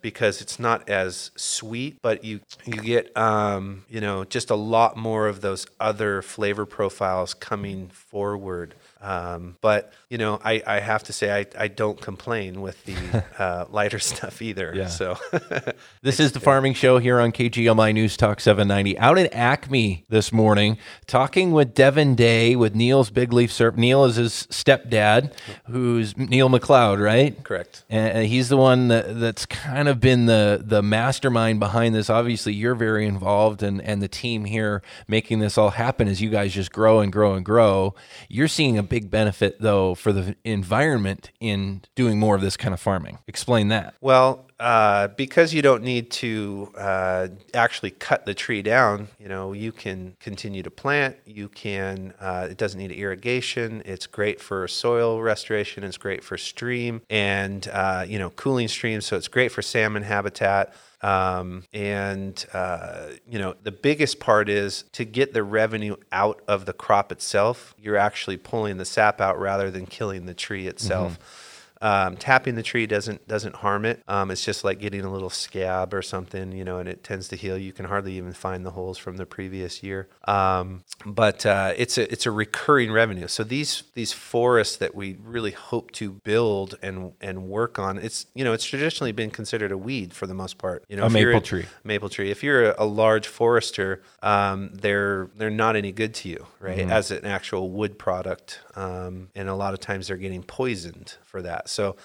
because 0.00 0.40
it's 0.40 0.58
not 0.58 0.88
as 0.88 1.30
sweet, 1.36 2.00
but 2.02 2.24
you 2.24 2.40
you 2.66 2.74
get 2.74 3.16
um, 3.16 3.84
you 3.88 4.00
know 4.00 4.24
just 4.24 4.50
a 4.50 4.54
lot 4.54 4.96
more 4.96 5.28
of 5.28 5.40
those 5.40 5.66
other 5.78 6.22
flavor 6.22 6.66
profiles 6.66 7.34
coming 7.34 7.88
forward. 7.88 8.74
Um, 9.02 9.56
but 9.62 9.92
you 10.10 10.18
know, 10.18 10.40
I, 10.44 10.62
I 10.66 10.80
have 10.80 11.04
to 11.04 11.12
say 11.12 11.32
I, 11.32 11.46
I 11.58 11.68
don't 11.68 11.98
complain 12.00 12.60
with 12.60 12.84
the 12.84 13.24
uh, 13.38 13.64
lighter 13.70 13.98
stuff 13.98 14.42
either. 14.42 14.72
Yeah. 14.74 14.88
So 14.88 15.16
This 16.02 16.20
is 16.20 16.32
the 16.32 16.40
Farming 16.40 16.74
Show 16.74 16.98
here 16.98 17.18
on 17.20 17.32
KGMI 17.32 17.94
News 17.94 18.16
Talk 18.16 18.40
790. 18.40 18.98
Out 18.98 19.18
at 19.18 19.32
Acme 19.34 20.04
this 20.08 20.32
morning, 20.32 20.78
talking 21.06 21.52
with 21.52 21.74
Devin 21.74 22.14
Day 22.14 22.56
with 22.56 22.74
Neil's 22.74 23.10
Big 23.10 23.32
Leaf 23.32 23.52
Syrup. 23.52 23.76
Neil 23.76 24.04
is 24.04 24.16
his 24.16 24.46
stepdad, 24.50 25.32
who's 25.64 26.16
Neil 26.16 26.48
McLeod, 26.48 27.02
right? 27.02 27.42
correct. 27.44 27.84
And 27.88 28.26
he's 28.26 28.48
the 28.48 28.56
one 28.56 28.88
that, 28.88 29.18
that's 29.18 29.46
kind 29.46 29.88
of 29.88 29.89
been 29.98 30.26
the 30.26 30.62
the 30.62 30.82
mastermind 30.82 31.58
behind 31.58 31.94
this. 31.94 32.10
Obviously, 32.10 32.52
you're 32.52 32.74
very 32.74 33.06
involved, 33.06 33.62
and 33.62 33.80
and 33.80 34.02
the 34.02 34.08
team 34.08 34.44
here 34.44 34.82
making 35.08 35.38
this 35.38 35.56
all 35.56 35.70
happen 35.70 36.06
as 36.06 36.20
you 36.20 36.28
guys 36.28 36.52
just 36.52 36.70
grow 36.70 37.00
and 37.00 37.10
grow 37.10 37.34
and 37.34 37.44
grow. 37.44 37.94
You're 38.28 38.46
seeing 38.48 38.76
a 38.76 38.82
big 38.82 39.10
benefit 39.10 39.60
though 39.60 39.94
for 39.94 40.12
the 40.12 40.36
environment 40.44 41.30
in 41.40 41.82
doing 41.94 42.18
more 42.18 42.34
of 42.34 42.42
this 42.42 42.58
kind 42.58 42.74
of 42.74 42.80
farming. 42.80 43.18
Explain 43.26 43.68
that. 43.68 43.94
Well, 44.02 44.49
uh, 44.60 45.08
because 45.08 45.54
you 45.54 45.62
don't 45.62 45.82
need 45.82 46.10
to 46.10 46.70
uh, 46.76 47.28
actually 47.54 47.90
cut 47.92 48.26
the 48.26 48.34
tree 48.34 48.60
down, 48.60 49.08
you 49.18 49.26
know, 49.26 49.54
you 49.54 49.72
can 49.72 50.14
continue 50.20 50.62
to 50.62 50.70
plant. 50.70 51.16
You 51.24 51.48
can. 51.48 52.12
Uh, 52.20 52.48
it 52.50 52.58
doesn't 52.58 52.78
need 52.78 52.92
irrigation. 52.92 53.82
It's 53.86 54.06
great 54.06 54.38
for 54.38 54.68
soil 54.68 55.22
restoration. 55.22 55.82
It's 55.82 55.96
great 55.96 56.22
for 56.22 56.36
stream 56.36 57.00
and 57.08 57.66
uh, 57.68 58.04
you 58.06 58.18
know 58.18 58.28
cooling 58.30 58.68
streams. 58.68 59.06
So 59.06 59.16
it's 59.16 59.28
great 59.28 59.50
for 59.50 59.62
salmon 59.62 60.02
habitat. 60.02 60.74
Um, 61.02 61.64
and 61.72 62.44
uh, 62.52 63.06
you 63.26 63.38
know 63.38 63.54
the 63.62 63.72
biggest 63.72 64.20
part 64.20 64.50
is 64.50 64.84
to 64.92 65.06
get 65.06 65.32
the 65.32 65.42
revenue 65.42 65.96
out 66.12 66.42
of 66.46 66.66
the 66.66 66.74
crop 66.74 67.10
itself. 67.10 67.74
You're 67.78 67.96
actually 67.96 68.36
pulling 68.36 68.76
the 68.76 68.84
sap 68.84 69.22
out 69.22 69.40
rather 69.40 69.70
than 69.70 69.86
killing 69.86 70.26
the 70.26 70.34
tree 70.34 70.66
itself. 70.66 71.18
Um, 71.82 72.16
tapping 72.16 72.56
the 72.56 72.62
tree 72.62 72.86
doesn't 72.86 73.26
doesn't 73.26 73.56
harm 73.56 73.84
it. 73.86 74.02
Um, 74.06 74.30
it's 74.30 74.44
just 74.44 74.64
like 74.64 74.78
getting 74.80 75.02
a 75.02 75.10
little 75.12 75.30
scab 75.30 75.94
or 75.94 76.02
something, 76.02 76.52
you 76.52 76.64
know, 76.64 76.78
and 76.78 76.88
it 76.88 77.02
tends 77.02 77.28
to 77.28 77.36
heal. 77.36 77.56
You 77.56 77.72
can 77.72 77.86
hardly 77.86 78.14
even 78.18 78.32
find 78.32 78.66
the 78.66 78.72
holes 78.72 78.98
from 78.98 79.16
the 79.16 79.24
previous 79.26 79.82
year. 79.82 80.08
Um, 80.28 80.84
but 81.06 81.46
uh, 81.46 81.72
it's 81.76 81.96
a 81.96 82.10
it's 82.12 82.26
a 82.26 82.30
recurring 82.30 82.92
revenue. 82.92 83.28
So 83.28 83.44
these 83.44 83.84
these 83.94 84.12
forests 84.12 84.76
that 84.76 84.94
we 84.94 85.16
really 85.22 85.52
hope 85.52 85.90
to 85.92 86.10
build 86.12 86.76
and 86.82 87.12
and 87.20 87.44
work 87.48 87.78
on, 87.78 87.98
it's 87.98 88.26
you 88.34 88.44
know 88.44 88.52
it's 88.52 88.64
traditionally 88.66 89.12
been 89.12 89.30
considered 89.30 89.72
a 89.72 89.78
weed 89.78 90.12
for 90.12 90.26
the 90.26 90.34
most 90.34 90.58
part. 90.58 90.84
You 90.88 90.96
know, 90.96 91.06
A 91.06 91.10
maple 91.10 91.40
tree. 91.40 91.66
maple 91.82 92.10
tree. 92.10 92.30
If 92.30 92.42
you're 92.42 92.72
a, 92.72 92.74
a 92.80 92.84
large 92.84 93.26
forester, 93.26 94.02
um, 94.22 94.70
they're 94.74 95.30
they're 95.36 95.48
not 95.48 95.76
any 95.76 95.92
good 95.92 96.12
to 96.16 96.28
you, 96.28 96.46
right? 96.60 96.78
As 96.78 97.10
an 97.10 97.24
actual 97.24 97.70
wood 97.70 97.98
product, 97.98 98.60
um, 98.74 99.28
and 99.34 99.48
a 99.48 99.54
lot 99.54 99.72
of 99.72 99.80
times 99.80 100.08
they're 100.08 100.16
getting 100.18 100.42
poisoned 100.42 101.14
for 101.30 101.42
that. 101.42 101.68
So. 101.68 101.96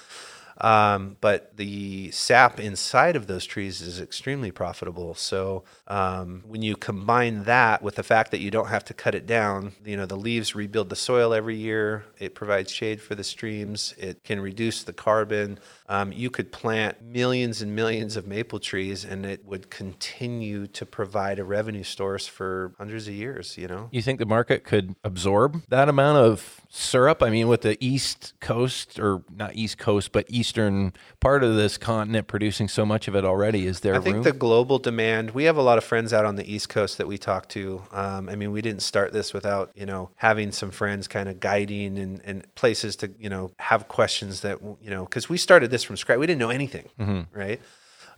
Um, 0.62 1.18
but 1.20 1.58
the 1.58 2.12
sap 2.12 2.60
inside 2.60 3.16
of 3.16 3.28
those 3.28 3.46
trees 3.46 3.82
is 3.82 4.00
extremely 4.00 4.52
profitable. 4.52 5.14
So 5.16 5.64
um, 5.88 6.44
when 6.48 6.62
you 6.62 6.76
combine 6.76 7.44
that 7.44 7.82
with 7.82 7.96
the 7.96 8.04
fact 8.04 8.32
that 8.32 8.40
you 8.40 8.52
don't 8.52 8.68
have 8.68 8.86
to 8.86 8.94
cut 8.94 9.16
it 9.16 9.28
down, 9.28 9.74
you 9.84 9.98
know 9.98 10.06
the 10.06 10.16
leaves 10.16 10.56
rebuild 10.56 10.90
the 10.90 10.96
soil 10.96 11.34
every 11.34 11.56
year. 11.56 12.06
It 12.20 12.36
provides 12.36 12.72
shade 12.72 13.02
for 13.02 13.16
the 13.16 13.24
streams. 13.24 13.94
It 13.98 14.24
can 14.24 14.40
reduce 14.40 14.84
the 14.84 14.94
carbon. 14.94 15.60
Um, 15.90 16.14
you 16.14 16.30
could 16.30 16.52
plant 16.52 17.02
millions 17.02 17.62
and 17.62 17.76
millions 17.76 18.16
of 18.16 18.26
maple 18.26 18.60
trees, 18.60 19.04
and 19.04 19.26
it 19.26 19.46
would 19.46 19.70
continue 19.70 20.68
to 20.68 20.86
provide 20.86 21.40
a 21.40 21.44
revenue 21.44 21.84
source 21.84 22.28
for 22.28 22.74
hundreds 22.78 23.08
of 23.08 23.14
years. 23.14 23.58
You 23.58 23.68
know. 23.68 23.90
You 23.92 24.02
think 24.02 24.20
the 24.20 24.26
market 24.26 24.64
could 24.64 24.96
absorb 25.04 25.64
that 25.68 25.90
amount 25.90 26.18
of 26.20 26.62
syrup? 26.76 27.24
I 27.24 27.30
mean, 27.30 27.48
with 27.48 27.62
the 27.62 27.78
East 27.80 28.34
Coast, 28.42 29.00
or 29.00 29.24
not 29.34 29.56
East 29.56 29.78
Coast, 29.78 30.12
but 30.12 30.26
eastern 30.30 30.94
part 31.20 31.44
of 31.44 31.56
this 31.56 31.78
continent 31.78 32.28
producing 32.28 32.68
so 32.68 32.86
much 32.86 33.08
of 33.08 33.16
it 33.16 33.24
already, 33.24 33.66
is 33.66 33.80
there 33.80 33.96
I 33.96 34.00
think 34.00 34.16
room? 34.16 34.24
the 34.24 34.34
global 34.34 34.78
demand. 34.78 35.32
We 35.32 35.46
have 35.46 35.58
a 35.58 35.62
lot 35.62 35.78
of 35.78 35.84
friends 35.84 36.12
out 36.14 36.26
on 36.26 36.36
the 36.36 36.52
East 36.52 36.70
Coast 36.70 36.98
that 36.98 37.08
we 37.08 37.18
talk 37.18 37.48
to. 37.50 37.82
Um, 37.92 38.30
I 38.30 38.36
mean, 38.36 38.52
we 38.52 38.62
didn't 38.62 38.82
start 38.82 39.14
this 39.14 39.34
without 39.34 39.72
you 39.76 39.86
know 39.86 40.12
having 40.16 40.52
some 40.52 40.72
friends 40.72 41.08
kind 41.08 41.30
of 41.30 41.40
guiding 41.40 41.98
and, 41.98 42.22
and 42.26 42.56
places 42.56 42.96
to 42.98 43.12
you 43.18 43.30
know 43.30 43.52
have 43.58 43.88
questions 43.88 44.42
that 44.42 44.62
you 44.82 44.90
know 44.90 45.06
because 45.06 45.30
we 45.30 45.38
started 45.38 45.72
this 45.72 45.84
from 45.84 45.98
scratch. 45.98 46.20
We 46.20 46.28
didn't 46.28 46.40
know 46.40 46.50
anything, 46.50 46.90
right? 47.34 47.62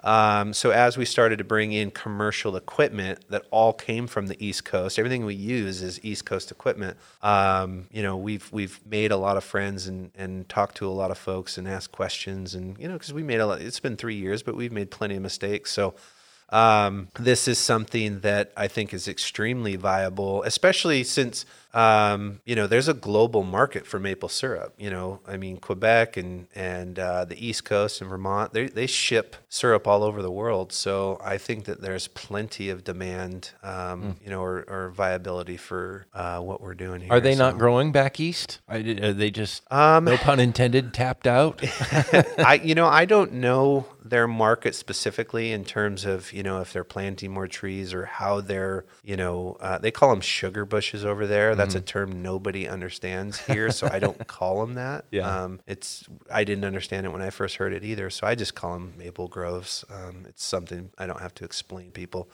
Um, 0.04 0.54
so 0.54 0.72
as 0.72 0.98
we 0.98 1.06
started 1.06 1.38
to 1.38 1.44
bring 1.44 1.72
in 1.72 1.92
commercial 1.92 2.56
equipment 2.56 3.26
that 3.30 3.46
all 3.52 3.74
came 3.74 4.08
from 4.08 4.28
the 4.28 4.46
East 4.46 4.66
Coast, 4.66 5.00
everything 5.00 5.26
we 5.26 5.36
use 5.36 5.82
is 5.82 6.04
East 6.04 6.26
Coast 6.26 6.52
equipment. 6.52 6.98
Um, 7.22 7.88
you 7.92 8.04
know, 8.04 8.16
we've 8.16 8.52
we've 8.52 8.80
made 8.86 9.12
a 9.12 9.18
lot 9.18 9.38
of 9.38 9.44
friends 9.44 9.88
and 9.88 10.12
and 10.16 10.48
talked 10.50 10.78
to 10.78 10.88
a 10.88 10.90
lot 10.92 11.12
of 11.12 11.18
folks 11.18 11.58
and 11.58 11.68
asked 11.68 11.92
questions 11.92 12.54
and 12.56 12.78
you 12.78 12.88
know 12.88 12.94
because 12.94 13.14
we 13.14 13.24
made 13.24 13.40
a 13.40 13.48
lot. 13.48 13.62
It's 13.62 13.80
been 13.80 13.98
three 13.98 14.16
years, 14.16 14.44
but 14.44 14.56
we've 14.56 14.72
made 14.72 14.92
plenty 14.92 15.16
of 15.16 15.22
mistakes. 15.22 15.72
So 15.72 15.96
um, 16.50 17.10
this 17.20 17.48
is 17.48 17.58
something 17.58 18.22
that 18.22 18.52
I 18.56 18.68
think 18.68 18.94
is 18.94 19.08
extremely 19.08 19.76
viable, 19.76 20.44
especially 20.44 21.04
since 21.04 21.46
um, 21.74 22.40
you 22.46 22.56
know 22.56 22.66
there's 22.66 22.88
a 22.88 22.94
global 22.94 23.44
market 23.44 23.86
for 23.86 24.00
maple 24.00 24.30
syrup. 24.30 24.74
You 24.78 24.90
know, 24.90 25.20
I 25.28 25.36
mean 25.38 25.58
Quebec 25.58 26.16
and 26.16 26.48
and 26.56 26.98
uh, 26.98 27.26
the 27.26 27.46
East 27.46 27.66
Coast 27.66 28.00
and 28.02 28.10
Vermont 28.10 28.54
they 28.54 28.68
they 28.68 28.88
ship 28.88 29.36
syrup 29.50 29.88
all 29.88 30.04
over 30.04 30.22
the 30.22 30.32
world. 30.32 30.72
So 30.72 31.20
I 31.24 31.38
think 31.38 31.66
that 31.66 31.82
there's 31.82 32.08
plenty 32.08 32.70
of 32.70 32.84
demand, 32.86 33.52
um, 33.62 34.16
you 34.24 34.30
know, 34.30 34.42
or, 34.42 34.64
or 34.70 34.90
viability 34.92 35.58
for 35.58 36.08
uh, 36.14 36.40
what 36.40 36.62
we're 36.62 36.76
doing 36.76 37.02
here. 37.02 37.12
Are 37.12 37.20
they 37.20 37.36
not 37.36 37.58
growing 37.58 37.92
back 37.92 38.20
east? 38.20 38.60
Are 38.70 38.78
are 38.78 39.14
they 39.14 39.32
just, 39.32 39.64
Um, 39.72 40.06
no 40.06 40.18
pun 40.18 40.40
intended, 40.40 40.94
tapped 40.94 41.28
out? 41.28 41.62
I 42.40 42.62
you 42.64 42.74
know 42.74 42.88
I 42.88 43.04
don't 43.04 43.34
know 43.34 43.86
their 44.10 44.28
market 44.28 44.76
specifically 44.76 45.52
in 45.52 45.66
terms 45.66 46.06
of 46.06 46.32
you 46.34 46.44
know 46.44 46.62
if 46.62 46.74
they're 46.74 46.84
planting 46.84 47.32
more 47.32 47.48
trees 47.48 47.94
or 47.94 48.06
how 48.06 48.42
they're 48.42 48.86
you 49.04 49.16
know 49.16 49.58
uh, 49.60 49.78
they 49.78 49.92
call 49.92 50.10
them 50.10 50.22
sugar 50.22 50.66
bushes 50.66 51.06
over 51.06 51.28
there. 51.28 51.56
That's 51.56 51.76
a 51.76 51.82
term 51.82 52.22
nobody 52.22 52.68
understands 52.68 53.40
here, 53.40 53.72
so 53.72 53.88
I 53.92 54.00
don't 54.00 54.28
call 54.28 54.60
them 54.66 54.76
that. 54.76 55.06
Yeah. 55.12 55.44
Um, 55.44 55.60
it's 55.68 56.06
I 56.32 56.44
didn't 56.44 56.66
understand 56.66 57.06
it 57.06 57.10
when 57.12 57.22
I 57.22 57.30
first 57.30 57.56
heard 57.58 57.74
it 57.74 57.84
either, 57.84 58.10
so 58.10 58.28
I 58.28 58.36
just 58.36 58.56
call 58.56 58.74
them 58.74 58.94
maple 58.98 59.28
groves. 59.28 59.86
Um, 59.90 60.26
it's 60.28 60.44
something 60.44 60.92
I 60.98 61.06
don't 61.06 61.22
have 61.22 61.34
to 61.36 61.46
explain 61.46 61.92
people. 61.92 62.30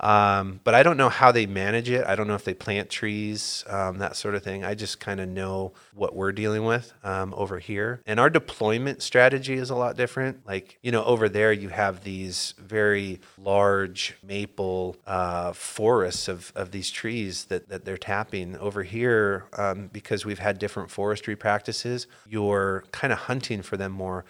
Um, 0.00 0.60
but 0.64 0.74
I 0.74 0.82
don't 0.82 0.96
know 0.96 1.10
how 1.10 1.30
they 1.30 1.46
manage 1.46 1.90
it. 1.90 2.06
I 2.06 2.16
don't 2.16 2.26
know 2.26 2.34
if 2.34 2.44
they 2.44 2.54
plant 2.54 2.90
trees, 2.90 3.64
um, 3.68 3.98
that 3.98 4.16
sort 4.16 4.34
of 4.34 4.42
thing. 4.42 4.64
I 4.64 4.74
just 4.74 4.98
kind 4.98 5.20
of 5.20 5.28
know 5.28 5.72
what 5.94 6.14
we're 6.16 6.32
dealing 6.32 6.64
with 6.64 6.92
um, 7.04 7.34
over 7.36 7.58
here. 7.58 8.00
And 8.06 8.18
our 8.18 8.30
deployment 8.30 9.02
strategy 9.02 9.54
is 9.54 9.70
a 9.70 9.76
lot 9.76 9.96
different. 9.96 10.46
Like, 10.46 10.78
you 10.82 10.90
know, 10.90 11.04
over 11.04 11.28
there, 11.28 11.52
you 11.52 11.68
have 11.68 12.02
these 12.02 12.54
very 12.58 13.20
large 13.38 14.16
maple 14.22 14.96
uh, 15.06 15.52
forests 15.52 16.28
of, 16.28 16.52
of 16.54 16.70
these 16.70 16.90
trees 16.90 17.44
that, 17.46 17.68
that 17.68 17.84
they're 17.84 17.98
tapping. 17.98 18.56
Over 18.56 18.82
here, 18.82 19.44
um, 19.56 19.90
because 19.92 20.24
we've 20.24 20.38
had 20.38 20.58
different 20.58 20.90
forestry 20.90 21.36
practices, 21.36 22.06
you're 22.26 22.84
kind 22.92 23.12
of 23.12 23.18
hunting 23.18 23.62
for 23.62 23.76
them 23.76 23.92
more 23.92 24.24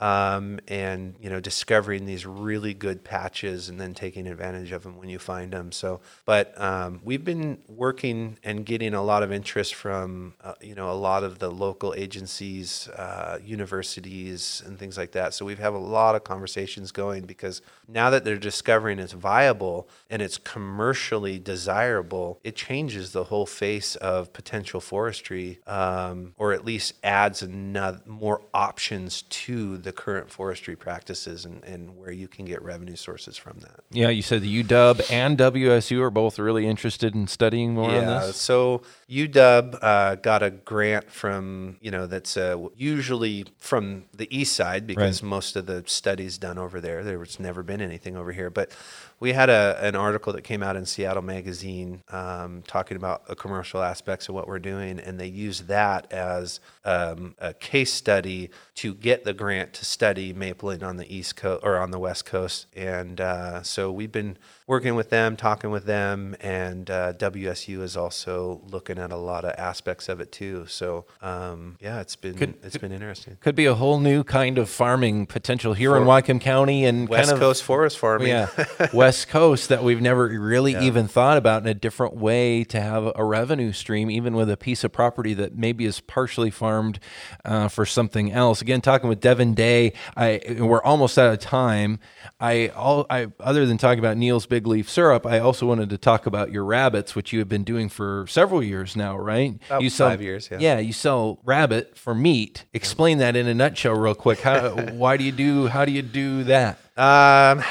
um, 0.00 0.60
and, 0.68 1.14
you 1.20 1.30
know, 1.30 1.40
discovering 1.40 2.06
these 2.06 2.26
really 2.26 2.74
good 2.74 3.02
patches 3.02 3.68
and 3.68 3.80
then 3.80 3.94
taking 3.94 4.26
advantage 4.26 4.72
of 4.72 4.82
them 4.82 4.98
when 4.98 5.08
you 5.08 5.15
find 5.18 5.52
them. 5.52 5.72
So, 5.72 6.00
but 6.24 6.58
um, 6.60 7.00
we've 7.04 7.24
been 7.24 7.58
working 7.68 8.38
and 8.42 8.64
getting 8.64 8.94
a 8.94 9.02
lot 9.02 9.22
of 9.22 9.32
interest 9.32 9.74
from, 9.74 10.34
uh, 10.42 10.54
you 10.60 10.74
know, 10.74 10.90
a 10.90 10.94
lot 10.94 11.22
of 11.22 11.38
the 11.38 11.50
local 11.50 11.94
agencies, 11.94 12.88
uh, 12.88 13.38
universities, 13.44 14.62
and 14.64 14.78
things 14.78 14.96
like 14.96 15.12
that. 15.12 15.34
So 15.34 15.44
we've 15.44 15.58
have 15.58 15.74
a 15.74 15.78
lot 15.78 16.14
of 16.14 16.24
conversations 16.24 16.92
going 16.92 17.24
because 17.24 17.62
now 17.88 18.10
that 18.10 18.24
they're 18.24 18.36
discovering 18.36 18.98
it's 18.98 19.12
viable 19.12 19.88
and 20.10 20.22
it's 20.22 20.38
commercially 20.38 21.38
desirable, 21.38 22.40
it 22.44 22.56
changes 22.56 23.12
the 23.12 23.24
whole 23.24 23.46
face 23.46 23.96
of 23.96 24.32
potential 24.32 24.80
forestry, 24.80 25.58
um, 25.66 26.34
or 26.36 26.52
at 26.52 26.64
least 26.64 26.94
adds 27.02 27.42
another 27.42 28.00
more 28.06 28.40
options 28.54 29.22
to 29.22 29.76
the 29.78 29.92
current 29.92 30.30
forestry 30.30 30.76
practices 30.76 31.44
and, 31.44 31.62
and 31.64 31.96
where 31.96 32.12
you 32.12 32.28
can 32.28 32.44
get 32.44 32.62
revenue 32.62 32.96
sources 32.96 33.36
from 33.36 33.58
that. 33.60 33.80
yeah, 33.90 34.08
you 34.08 34.22
said 34.22 34.42
the 34.42 34.62
UW 34.62 35.05
and 35.10 35.38
WSU 35.38 36.00
are 36.00 36.10
both 36.10 36.38
really 36.38 36.66
interested 36.66 37.14
in 37.14 37.26
studying 37.26 37.74
more 37.74 37.90
on 37.90 37.94
Yeah, 38.02 38.20
this. 38.26 38.36
so 38.36 38.82
UW 39.08 39.78
uh, 39.82 40.14
got 40.16 40.42
a 40.42 40.50
grant 40.50 41.10
from 41.10 41.76
you 41.80 41.90
know 41.90 42.06
that's 42.06 42.36
uh, 42.36 42.56
usually 42.76 43.44
from 43.58 44.04
the 44.14 44.28
east 44.36 44.54
side 44.54 44.86
because 44.86 45.22
most 45.22 45.56
of 45.56 45.66
the 45.66 45.84
studies 45.86 46.38
done 46.38 46.58
over 46.58 46.80
there. 46.80 47.02
There 47.04 47.18
was 47.18 47.38
never 47.38 47.62
been 47.62 47.80
anything 47.80 48.16
over 48.16 48.32
here, 48.32 48.50
but 48.50 48.70
we 49.18 49.32
had 49.32 49.48
a, 49.48 49.78
an 49.80 49.96
article 49.96 50.32
that 50.34 50.42
came 50.42 50.62
out 50.62 50.76
in 50.76 50.84
Seattle 50.84 51.22
Magazine 51.22 52.02
um, 52.10 52.62
talking 52.66 52.96
about 52.96 53.26
the 53.28 53.34
commercial 53.34 53.82
aspects 53.82 54.28
of 54.28 54.34
what 54.34 54.46
we're 54.46 54.58
doing, 54.58 54.98
and 55.00 55.18
they 55.18 55.26
used 55.26 55.68
that 55.68 56.12
as 56.12 56.60
um, 56.84 57.34
a 57.38 57.54
case 57.54 57.92
study 57.92 58.50
to 58.74 58.94
get 58.94 59.24
the 59.24 59.32
grant 59.32 59.72
to 59.74 59.84
study 59.84 60.34
mapling 60.34 60.82
on 60.82 60.96
the 60.98 61.14
east 61.14 61.36
coast 61.36 61.64
or 61.64 61.78
on 61.78 61.90
the 61.90 61.98
west 61.98 62.26
coast. 62.26 62.66
And 62.76 63.20
uh, 63.20 63.62
so 63.62 63.90
we've 63.90 64.12
been 64.12 64.36
working 64.66 64.94
with 64.96 65.08
them, 65.10 65.36
talking 65.36 65.70
with 65.70 65.84
them, 65.86 66.36
and 66.40 66.90
uh, 66.90 67.12
WSU 67.14 67.80
is 67.82 67.96
also 67.96 68.60
looking 68.68 68.98
at 68.98 69.10
a 69.12 69.16
lot 69.16 69.44
of 69.44 69.52
aspects 69.58 70.08
of 70.08 70.20
it 70.20 70.30
too. 70.32 70.66
So 70.66 71.06
um, 71.22 71.76
yeah, 71.80 72.00
it's 72.00 72.16
been 72.16 72.34
Could- 72.34 72.58
it's 72.62 72.76
been 72.76 72.92
interesting. 72.92 73.38
Could 73.40 73.54
be 73.54 73.66
a 73.66 73.74
whole 73.74 73.98
new 73.98 74.24
kind 74.24 74.58
of 74.58 74.68
farming 74.68 75.26
potential 75.26 75.72
here 75.72 75.96
in 75.96 76.02
For- 76.02 76.08
Whatcom 76.08 76.40
County 76.40 76.84
and 76.84 77.08
West 77.08 77.28
kind 77.30 77.34
of 77.34 77.40
Coast 77.40 77.62
forest 77.62 77.98
farming. 77.98 78.28
yeah, 78.28 78.48
West 79.06 79.28
Coast 79.28 79.68
that 79.68 79.84
we've 79.84 80.00
never 80.00 80.26
really 80.26 80.76
even 80.78 81.06
thought 81.06 81.38
about 81.38 81.62
in 81.62 81.68
a 81.68 81.74
different 81.74 82.16
way 82.16 82.64
to 82.64 82.80
have 82.80 83.12
a 83.14 83.24
revenue 83.24 83.70
stream, 83.70 84.10
even 84.10 84.34
with 84.34 84.50
a 84.50 84.56
piece 84.56 84.82
of 84.82 84.90
property 84.90 85.32
that 85.32 85.56
maybe 85.56 85.84
is 85.84 86.00
partially 86.00 86.50
farmed 86.50 86.98
uh, 87.44 87.68
for 87.68 87.86
something 87.86 88.32
else. 88.32 88.60
Again, 88.60 88.80
talking 88.80 89.08
with 89.08 89.20
Devin 89.20 89.54
Day, 89.54 89.92
I 90.16 90.40
we're 90.58 90.82
almost 90.82 91.16
out 91.18 91.32
of 91.32 91.38
time. 91.38 92.00
I 92.40 92.66
all 92.74 93.06
I 93.08 93.28
other 93.38 93.64
than 93.64 93.78
talking 93.78 94.00
about 94.00 94.16
Neil's 94.16 94.44
Big 94.44 94.66
Leaf 94.66 94.90
Syrup, 94.90 95.24
I 95.24 95.38
also 95.38 95.66
wanted 95.66 95.88
to 95.90 95.98
talk 95.98 96.26
about 96.26 96.50
your 96.50 96.64
rabbits, 96.64 97.14
which 97.14 97.32
you 97.32 97.38
have 97.38 97.48
been 97.48 97.62
doing 97.62 97.88
for 97.88 98.26
several 98.28 98.60
years 98.60 98.96
now, 98.96 99.16
right? 99.16 99.54
About 99.66 99.82
you 99.82 99.88
sell, 99.88 100.08
five 100.08 100.20
years, 100.20 100.48
yeah. 100.50 100.58
Yeah, 100.58 100.78
you 100.80 100.92
sell 100.92 101.38
rabbit 101.44 101.96
for 101.96 102.12
meat. 102.12 102.64
Explain 102.74 103.18
that 103.18 103.36
in 103.36 103.46
a 103.46 103.54
nutshell, 103.54 103.94
real 103.94 104.16
quick. 104.16 104.40
How, 104.40 104.70
why 104.94 105.16
do 105.16 105.22
you 105.22 105.30
do? 105.30 105.68
How 105.68 105.84
do 105.84 105.92
you 105.92 106.02
do 106.02 106.42
that? 106.42 106.80
Um, 106.96 107.62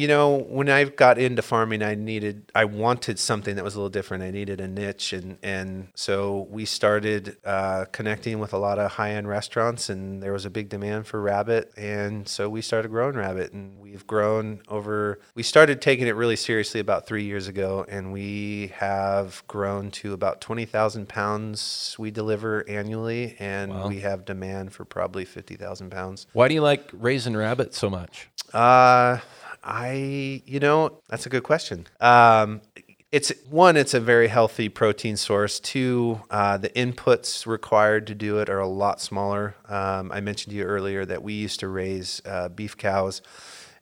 you 0.00 0.08
know, 0.08 0.38
when 0.48 0.70
I 0.70 0.84
got 0.84 1.18
into 1.18 1.42
farming, 1.42 1.82
I 1.82 1.94
needed, 1.94 2.50
I 2.54 2.64
wanted 2.64 3.18
something 3.18 3.56
that 3.56 3.64
was 3.64 3.74
a 3.74 3.78
little 3.78 3.90
different. 3.90 4.22
I 4.22 4.30
needed 4.30 4.58
a 4.58 4.66
niche, 4.66 5.12
and 5.12 5.36
and 5.42 5.88
so 5.94 6.46
we 6.50 6.64
started 6.64 7.36
uh, 7.44 7.84
connecting 7.92 8.38
with 8.38 8.54
a 8.54 8.56
lot 8.58 8.78
of 8.78 8.92
high 8.92 9.10
end 9.10 9.28
restaurants, 9.28 9.90
and 9.90 10.22
there 10.22 10.32
was 10.32 10.46
a 10.46 10.50
big 10.50 10.70
demand 10.70 11.06
for 11.06 11.20
rabbit, 11.20 11.70
and 11.76 12.26
so 12.26 12.48
we 12.48 12.62
started 12.62 12.88
growing 12.88 13.14
rabbit, 13.14 13.52
and 13.52 13.78
we've 13.78 14.06
grown 14.06 14.62
over. 14.68 15.20
We 15.34 15.42
started 15.42 15.82
taking 15.82 16.06
it 16.06 16.16
really 16.16 16.36
seriously 16.36 16.80
about 16.80 17.06
three 17.06 17.24
years 17.24 17.46
ago, 17.46 17.84
and 17.86 18.10
we 18.10 18.72
have 18.76 19.42
grown 19.48 19.90
to 20.00 20.14
about 20.14 20.40
twenty 20.40 20.64
thousand 20.64 21.10
pounds 21.10 21.94
we 21.98 22.10
deliver 22.10 22.66
annually, 22.68 23.36
and 23.38 23.70
Wow. 23.74 23.88
we 23.88 24.00
have 24.00 24.24
demand 24.24 24.72
for 24.72 24.86
probably 24.86 25.26
fifty 25.26 25.56
thousand 25.56 25.90
pounds. 25.90 26.26
Why 26.32 26.48
do 26.48 26.54
you 26.54 26.62
like 26.62 26.88
raising 26.92 27.36
rabbit 27.36 27.74
so 27.74 27.90
much? 27.90 28.28
Uh, 28.54 29.18
I, 29.62 30.42
you 30.46 30.60
know, 30.60 31.00
that's 31.08 31.26
a 31.26 31.28
good 31.28 31.42
question. 31.42 31.86
Um, 32.00 32.60
it's 33.12 33.32
one, 33.48 33.76
it's 33.76 33.92
a 33.92 34.00
very 34.00 34.28
healthy 34.28 34.68
protein 34.68 35.16
source. 35.16 35.58
Two, 35.58 36.20
uh, 36.30 36.58
the 36.58 36.68
inputs 36.70 37.44
required 37.44 38.06
to 38.06 38.14
do 38.14 38.38
it 38.38 38.48
are 38.48 38.60
a 38.60 38.68
lot 38.68 39.00
smaller. 39.00 39.56
Um, 39.68 40.12
I 40.12 40.20
mentioned 40.20 40.52
to 40.52 40.56
you 40.56 40.64
earlier 40.64 41.04
that 41.04 41.22
we 41.22 41.32
used 41.32 41.60
to 41.60 41.68
raise 41.68 42.22
uh, 42.24 42.48
beef 42.50 42.76
cows 42.76 43.20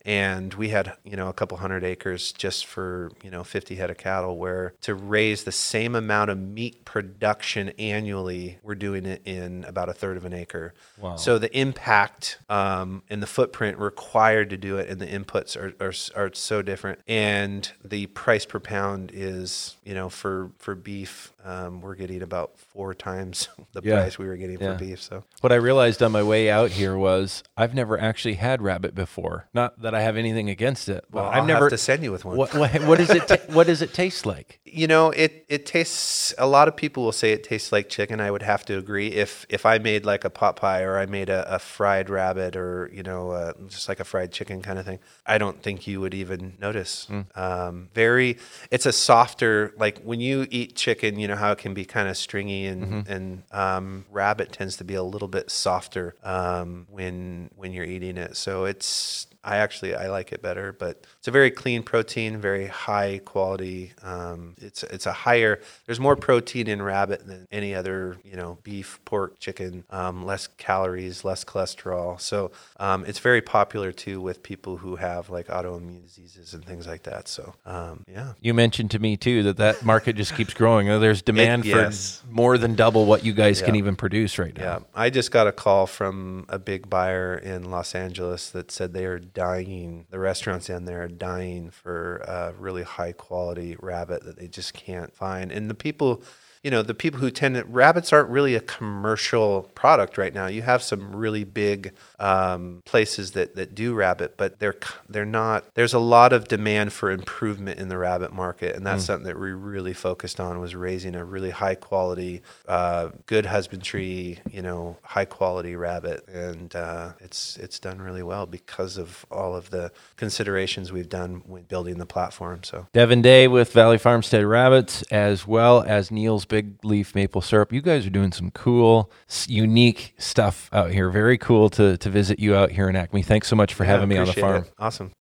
and 0.09 0.55
we 0.55 0.69
had 0.69 0.93
you 1.03 1.15
know 1.15 1.29
a 1.29 1.33
couple 1.33 1.55
hundred 1.57 1.83
acres 1.83 2.31
just 2.31 2.65
for 2.65 3.11
you 3.23 3.29
know 3.29 3.43
50 3.43 3.75
head 3.75 3.91
of 3.91 3.97
cattle 3.99 4.37
where 4.37 4.73
to 4.81 4.95
raise 4.95 5.43
the 5.43 5.51
same 5.51 5.93
amount 5.93 6.31
of 6.31 6.37
meat 6.39 6.83
production 6.83 7.69
annually 7.77 8.57
we're 8.63 8.73
doing 8.73 9.05
it 9.05 9.21
in 9.25 9.63
about 9.65 9.87
a 9.87 9.93
third 9.93 10.17
of 10.17 10.25
an 10.25 10.33
acre 10.33 10.73
Wow. 10.97 11.15
so 11.15 11.37
the 11.37 11.55
impact 11.57 12.39
um, 12.49 13.03
and 13.09 13.21
the 13.21 13.27
footprint 13.27 13.77
required 13.77 14.49
to 14.49 14.57
do 14.57 14.77
it 14.77 14.89
and 14.89 14.99
the 14.99 15.05
inputs 15.07 15.55
are, 15.55 15.73
are, 15.79 15.93
are 16.25 16.33
so 16.33 16.61
different 16.63 16.99
and 17.07 17.71
the 17.85 18.07
price 18.07 18.45
per 18.45 18.59
pound 18.59 19.11
is 19.13 19.77
you 19.85 19.93
know 19.93 20.09
for 20.09 20.49
for 20.57 20.73
beef 20.73 21.31
um, 21.45 21.81
we're 21.81 21.95
getting 21.95 22.21
about 22.21 22.57
four 22.57 22.93
times 22.93 23.47
the 23.73 23.81
Yeah. 23.83 23.95
price 24.01 24.17
we 24.17 24.27
were 24.27 24.37
getting 24.37 24.59
Yeah. 24.59 24.73
for 24.73 24.79
beef 24.79 25.01
so 25.01 25.23
What 25.41 25.51
I 25.51 25.55
realized 25.55 26.03
on 26.03 26.11
my 26.11 26.23
way 26.23 26.49
out 26.49 26.71
here 26.71 26.97
was 26.97 27.43
I've 27.55 27.73
never 27.73 27.99
actually 27.99 28.35
had 28.35 28.61
rabbit 28.61 28.93
before. 28.95 29.47
Not 29.53 29.81
that 29.81 29.93
I 29.95 30.01
have 30.01 30.17
anything 30.17 30.49
against 30.49 30.89
it, 30.89 31.05
but 31.09 31.23
well, 31.23 31.31
I've 31.31 31.37
I'll 31.41 31.45
never. 31.45 31.65
have 31.65 31.69
to 31.71 31.77
send 31.77 32.03
you 32.03 32.11
with 32.11 32.25
one 32.25 32.37
what, 32.37 32.53
what, 32.53 32.73
what 32.83 32.97
does 32.97 33.09
it? 33.09 33.27
ta- 33.27 33.53
what 33.53 33.67
does 33.67 33.81
it 33.81 33.93
taste 33.93 34.25
like? 34.25 34.59
you 34.65 34.87
know 34.87 35.09
it 35.11 35.45
it 35.49 35.65
tastes 35.65 36.33
a 36.37 36.45
lot 36.45 36.67
of 36.67 36.75
people 36.75 37.03
will 37.03 37.11
say 37.11 37.31
it 37.31 37.43
tastes 37.43 37.71
like 37.71 37.89
chicken 37.89 38.19
i 38.21 38.29
would 38.29 38.43
have 38.43 38.63
to 38.63 38.77
agree 38.77 39.07
if 39.07 39.43
if 39.49 39.65
i 39.65 39.79
made 39.79 40.05
like 40.05 40.23
a 40.23 40.29
pot 40.29 40.55
pie 40.55 40.83
or 40.83 40.99
i 40.99 41.07
made 41.07 41.27
a, 41.27 41.55
a 41.55 41.57
fried 41.57 42.07
rabbit 42.07 42.55
or 42.55 42.87
you 42.93 43.01
know 43.01 43.31
uh, 43.31 43.53
just 43.67 43.89
like 43.89 43.99
a 43.99 44.03
fried 44.03 44.31
chicken 44.31 44.61
kind 44.61 44.77
of 44.77 44.85
thing 44.85 44.99
i 45.25 45.39
don't 45.39 45.63
think 45.63 45.87
you 45.87 45.99
would 45.99 46.13
even 46.13 46.55
notice 46.59 47.07
um, 47.35 47.89
very 47.95 48.37
it's 48.69 48.85
a 48.85 48.91
softer 48.91 49.73
like 49.77 49.99
when 50.03 50.19
you 50.19 50.45
eat 50.51 50.75
chicken 50.75 51.17
you 51.19 51.27
know 51.29 51.35
how 51.35 51.51
it 51.51 51.57
can 51.57 51.73
be 51.73 51.85
kind 51.85 52.09
of 52.09 52.17
stringy 52.17 52.65
and 52.67 53.07
and 53.07 53.43
um, 53.51 54.05
rabbit 54.11 54.51
tends 54.51 54.77
to 54.77 54.83
be 54.83 54.95
a 54.95 55.03
little 55.03 55.27
bit 55.27 55.49
softer 55.49 56.15
um, 56.23 56.87
when 56.89 57.49
when 57.55 57.73
you're 57.73 57.85
eating 57.85 58.17
it. 58.17 58.35
So 58.35 58.65
it's 58.65 59.27
I 59.43 59.57
actually 59.57 59.95
I 59.95 60.09
like 60.09 60.31
it 60.31 60.41
better, 60.41 60.73
but 60.73 61.05
it's 61.17 61.27
a 61.27 61.31
very 61.31 61.49
clean 61.49 61.83
protein, 61.83 62.39
very 62.39 62.67
high 62.67 63.21
quality. 63.23 63.93
Um, 64.03 64.55
it's 64.57 64.83
it's 64.83 65.05
a 65.05 65.13
higher. 65.13 65.61
There's 65.85 65.99
more 65.99 66.15
protein 66.15 66.67
in 66.67 66.81
rabbit 66.81 67.25
than 67.25 67.47
any 67.51 67.73
other, 67.73 68.17
you 68.23 68.35
know, 68.35 68.57
beef, 68.63 68.99
pork, 69.05 69.39
chicken. 69.39 69.85
Um, 69.89 70.25
less 70.25 70.47
calories, 70.47 71.23
less 71.23 71.45
cholesterol. 71.45 72.19
So 72.19 72.51
um, 72.79 73.05
it's 73.05 73.19
very 73.19 73.41
popular 73.41 73.91
too 73.91 74.19
with 74.19 74.43
people 74.43 74.77
who 74.77 74.97
have 74.97 75.29
like 75.29 75.47
autoimmune 75.47 76.03
diseases 76.03 76.53
and 76.53 76.65
things 76.65 76.85
like 76.85 77.03
that. 77.03 77.27
So 77.27 77.53
um, 77.65 78.03
yeah. 78.11 78.33
You 78.41 78.53
mentioned 78.53 78.91
to 78.91 78.99
me 78.99 79.15
too 79.15 79.43
that 79.43 79.57
that 79.57 79.85
market 79.85 80.17
just 80.17 80.35
keeps 80.35 80.53
growing. 80.53 80.87
There's 80.87 81.21
demand 81.21 81.65
yes. 81.65 82.21
for 82.25 82.33
more 82.33 82.57
than 82.57 82.75
double 82.75 83.05
what 83.05 83.23
you 83.23 83.33
guys 83.33 83.61
can 83.61 83.75
even 83.75 83.95
produce 83.95 84.37
right 84.37 84.55
now. 84.57 84.63
Yeah, 84.63 84.79
I 84.93 85.09
just 85.09 85.31
got 85.31 85.47
a 85.47 85.51
call 85.51 85.87
from 85.87 86.45
a 86.49 86.59
big 86.59 86.89
buyer 86.89 87.37
in 87.37 87.71
Los 87.71 87.95
Angeles 87.95 88.49
that 88.49 88.71
said 88.71 88.93
they 88.93 89.05
are 89.05 89.19
dying. 89.39 90.05
The 90.09 90.19
restaurants 90.19 90.69
in 90.69 90.83
there 90.83 91.03
are 91.03 91.07
dying 91.07 91.69
for 91.69 92.17
a 92.17 92.53
really 92.59 92.83
high 92.83 93.13
quality 93.13 93.77
rabbit 93.79 94.25
that 94.25 94.37
they 94.37 94.49
just 94.49 94.73
can't 94.73 95.15
find. 95.15 95.49
And 95.49 95.69
the 95.69 95.75
people, 95.75 96.21
you 96.63 96.71
know, 96.71 96.81
the 96.81 96.93
people 96.93 97.19
who 97.19 97.31
tend 97.31 97.55
to, 97.55 97.63
rabbits 97.63 98.11
aren't 98.11 98.29
really 98.29 98.55
a 98.55 98.59
commercial 98.59 99.63
product 99.75 100.17
right 100.17 100.33
now. 100.33 100.47
You 100.47 100.61
have 100.61 100.83
some 100.83 101.15
really 101.15 101.45
big 101.45 101.93
um, 102.19 102.81
places 102.85 103.31
that, 103.31 103.55
that 103.55 103.75
do 103.75 103.93
rabbit, 103.93 104.35
but 104.35 104.59
they're 104.59 104.75
they're 105.07 105.25
not. 105.25 105.63
There's 105.75 105.93
a 105.93 105.99
lot 105.99 106.33
of 106.33 106.47
demand 106.47 106.91
for 106.91 107.11
improvement 107.11 107.79
in 107.79 107.87
the 107.87 107.97
rabbit 107.97 108.33
market, 108.33 108.75
and 108.75 108.85
that's 108.85 109.05
something 109.05 109.25
that 109.25 109.39
we 109.39 109.51
really 109.51 109.93
focused 109.93 110.39
on 110.39 110.59
was 110.59 110.75
raising 110.75 111.15
a 111.15 111.23
really 111.23 111.51
high 111.51 111.75
quality, 111.75 112.41
uh, 112.67 113.09
good 113.25 113.45
husbandry, 113.45 114.39
you 114.51 114.61
know, 114.61 114.97
high 115.03 115.25
quality 115.25 115.77
rabbit, 115.77 116.27
and 116.27 116.75
uh, 116.75 117.13
it's 117.21 117.55
it's 117.57 117.79
done 117.79 118.01
really 118.01 118.23
well 118.23 118.45
because 118.45 118.97
of 118.97 119.25
all 119.31 119.55
of 119.55 119.69
the 119.69 119.91
considerations 120.17 120.91
we've 120.91 121.09
done 121.09 121.41
when 121.45 121.63
building 121.63 121.99
the 121.99 122.05
platform. 122.05 122.63
So 122.63 122.87
Devin 122.91 123.21
Day 123.21 123.47
with 123.47 123.71
Valley 123.71 123.97
Farmstead 123.97 124.43
Rabbits, 124.43 125.03
as 125.03 125.47
well 125.47 125.83
as 125.83 126.11
Neil's 126.11 126.45
Big 126.49 126.83
Leaf 126.83 127.15
Maple 127.15 127.41
Syrup. 127.41 127.71
You 127.71 127.81
guys 127.81 128.05
are 128.05 128.09
doing 128.09 128.33
some 128.33 128.51
cool, 128.51 129.09
unique 129.47 130.13
stuff 130.17 130.69
out 130.73 130.91
here. 130.91 131.09
Very 131.09 131.37
cool 131.37 131.69
to, 131.71 131.97
to 131.97 132.09
visit 132.09 132.39
you 132.39 132.55
out 132.55 132.71
here 132.71 132.89
in 132.89 132.97
Acme. 132.97 133.21
Thanks 133.21 133.47
so 133.47 133.55
much 133.55 133.73
for 133.73 133.85
yeah, 133.85 133.91
having 133.91 134.09
me 134.09 134.17
on 134.17 134.25
the 134.25 134.33
farm. 134.33 134.63
it. 134.63 134.73
Awesome. 134.77 135.13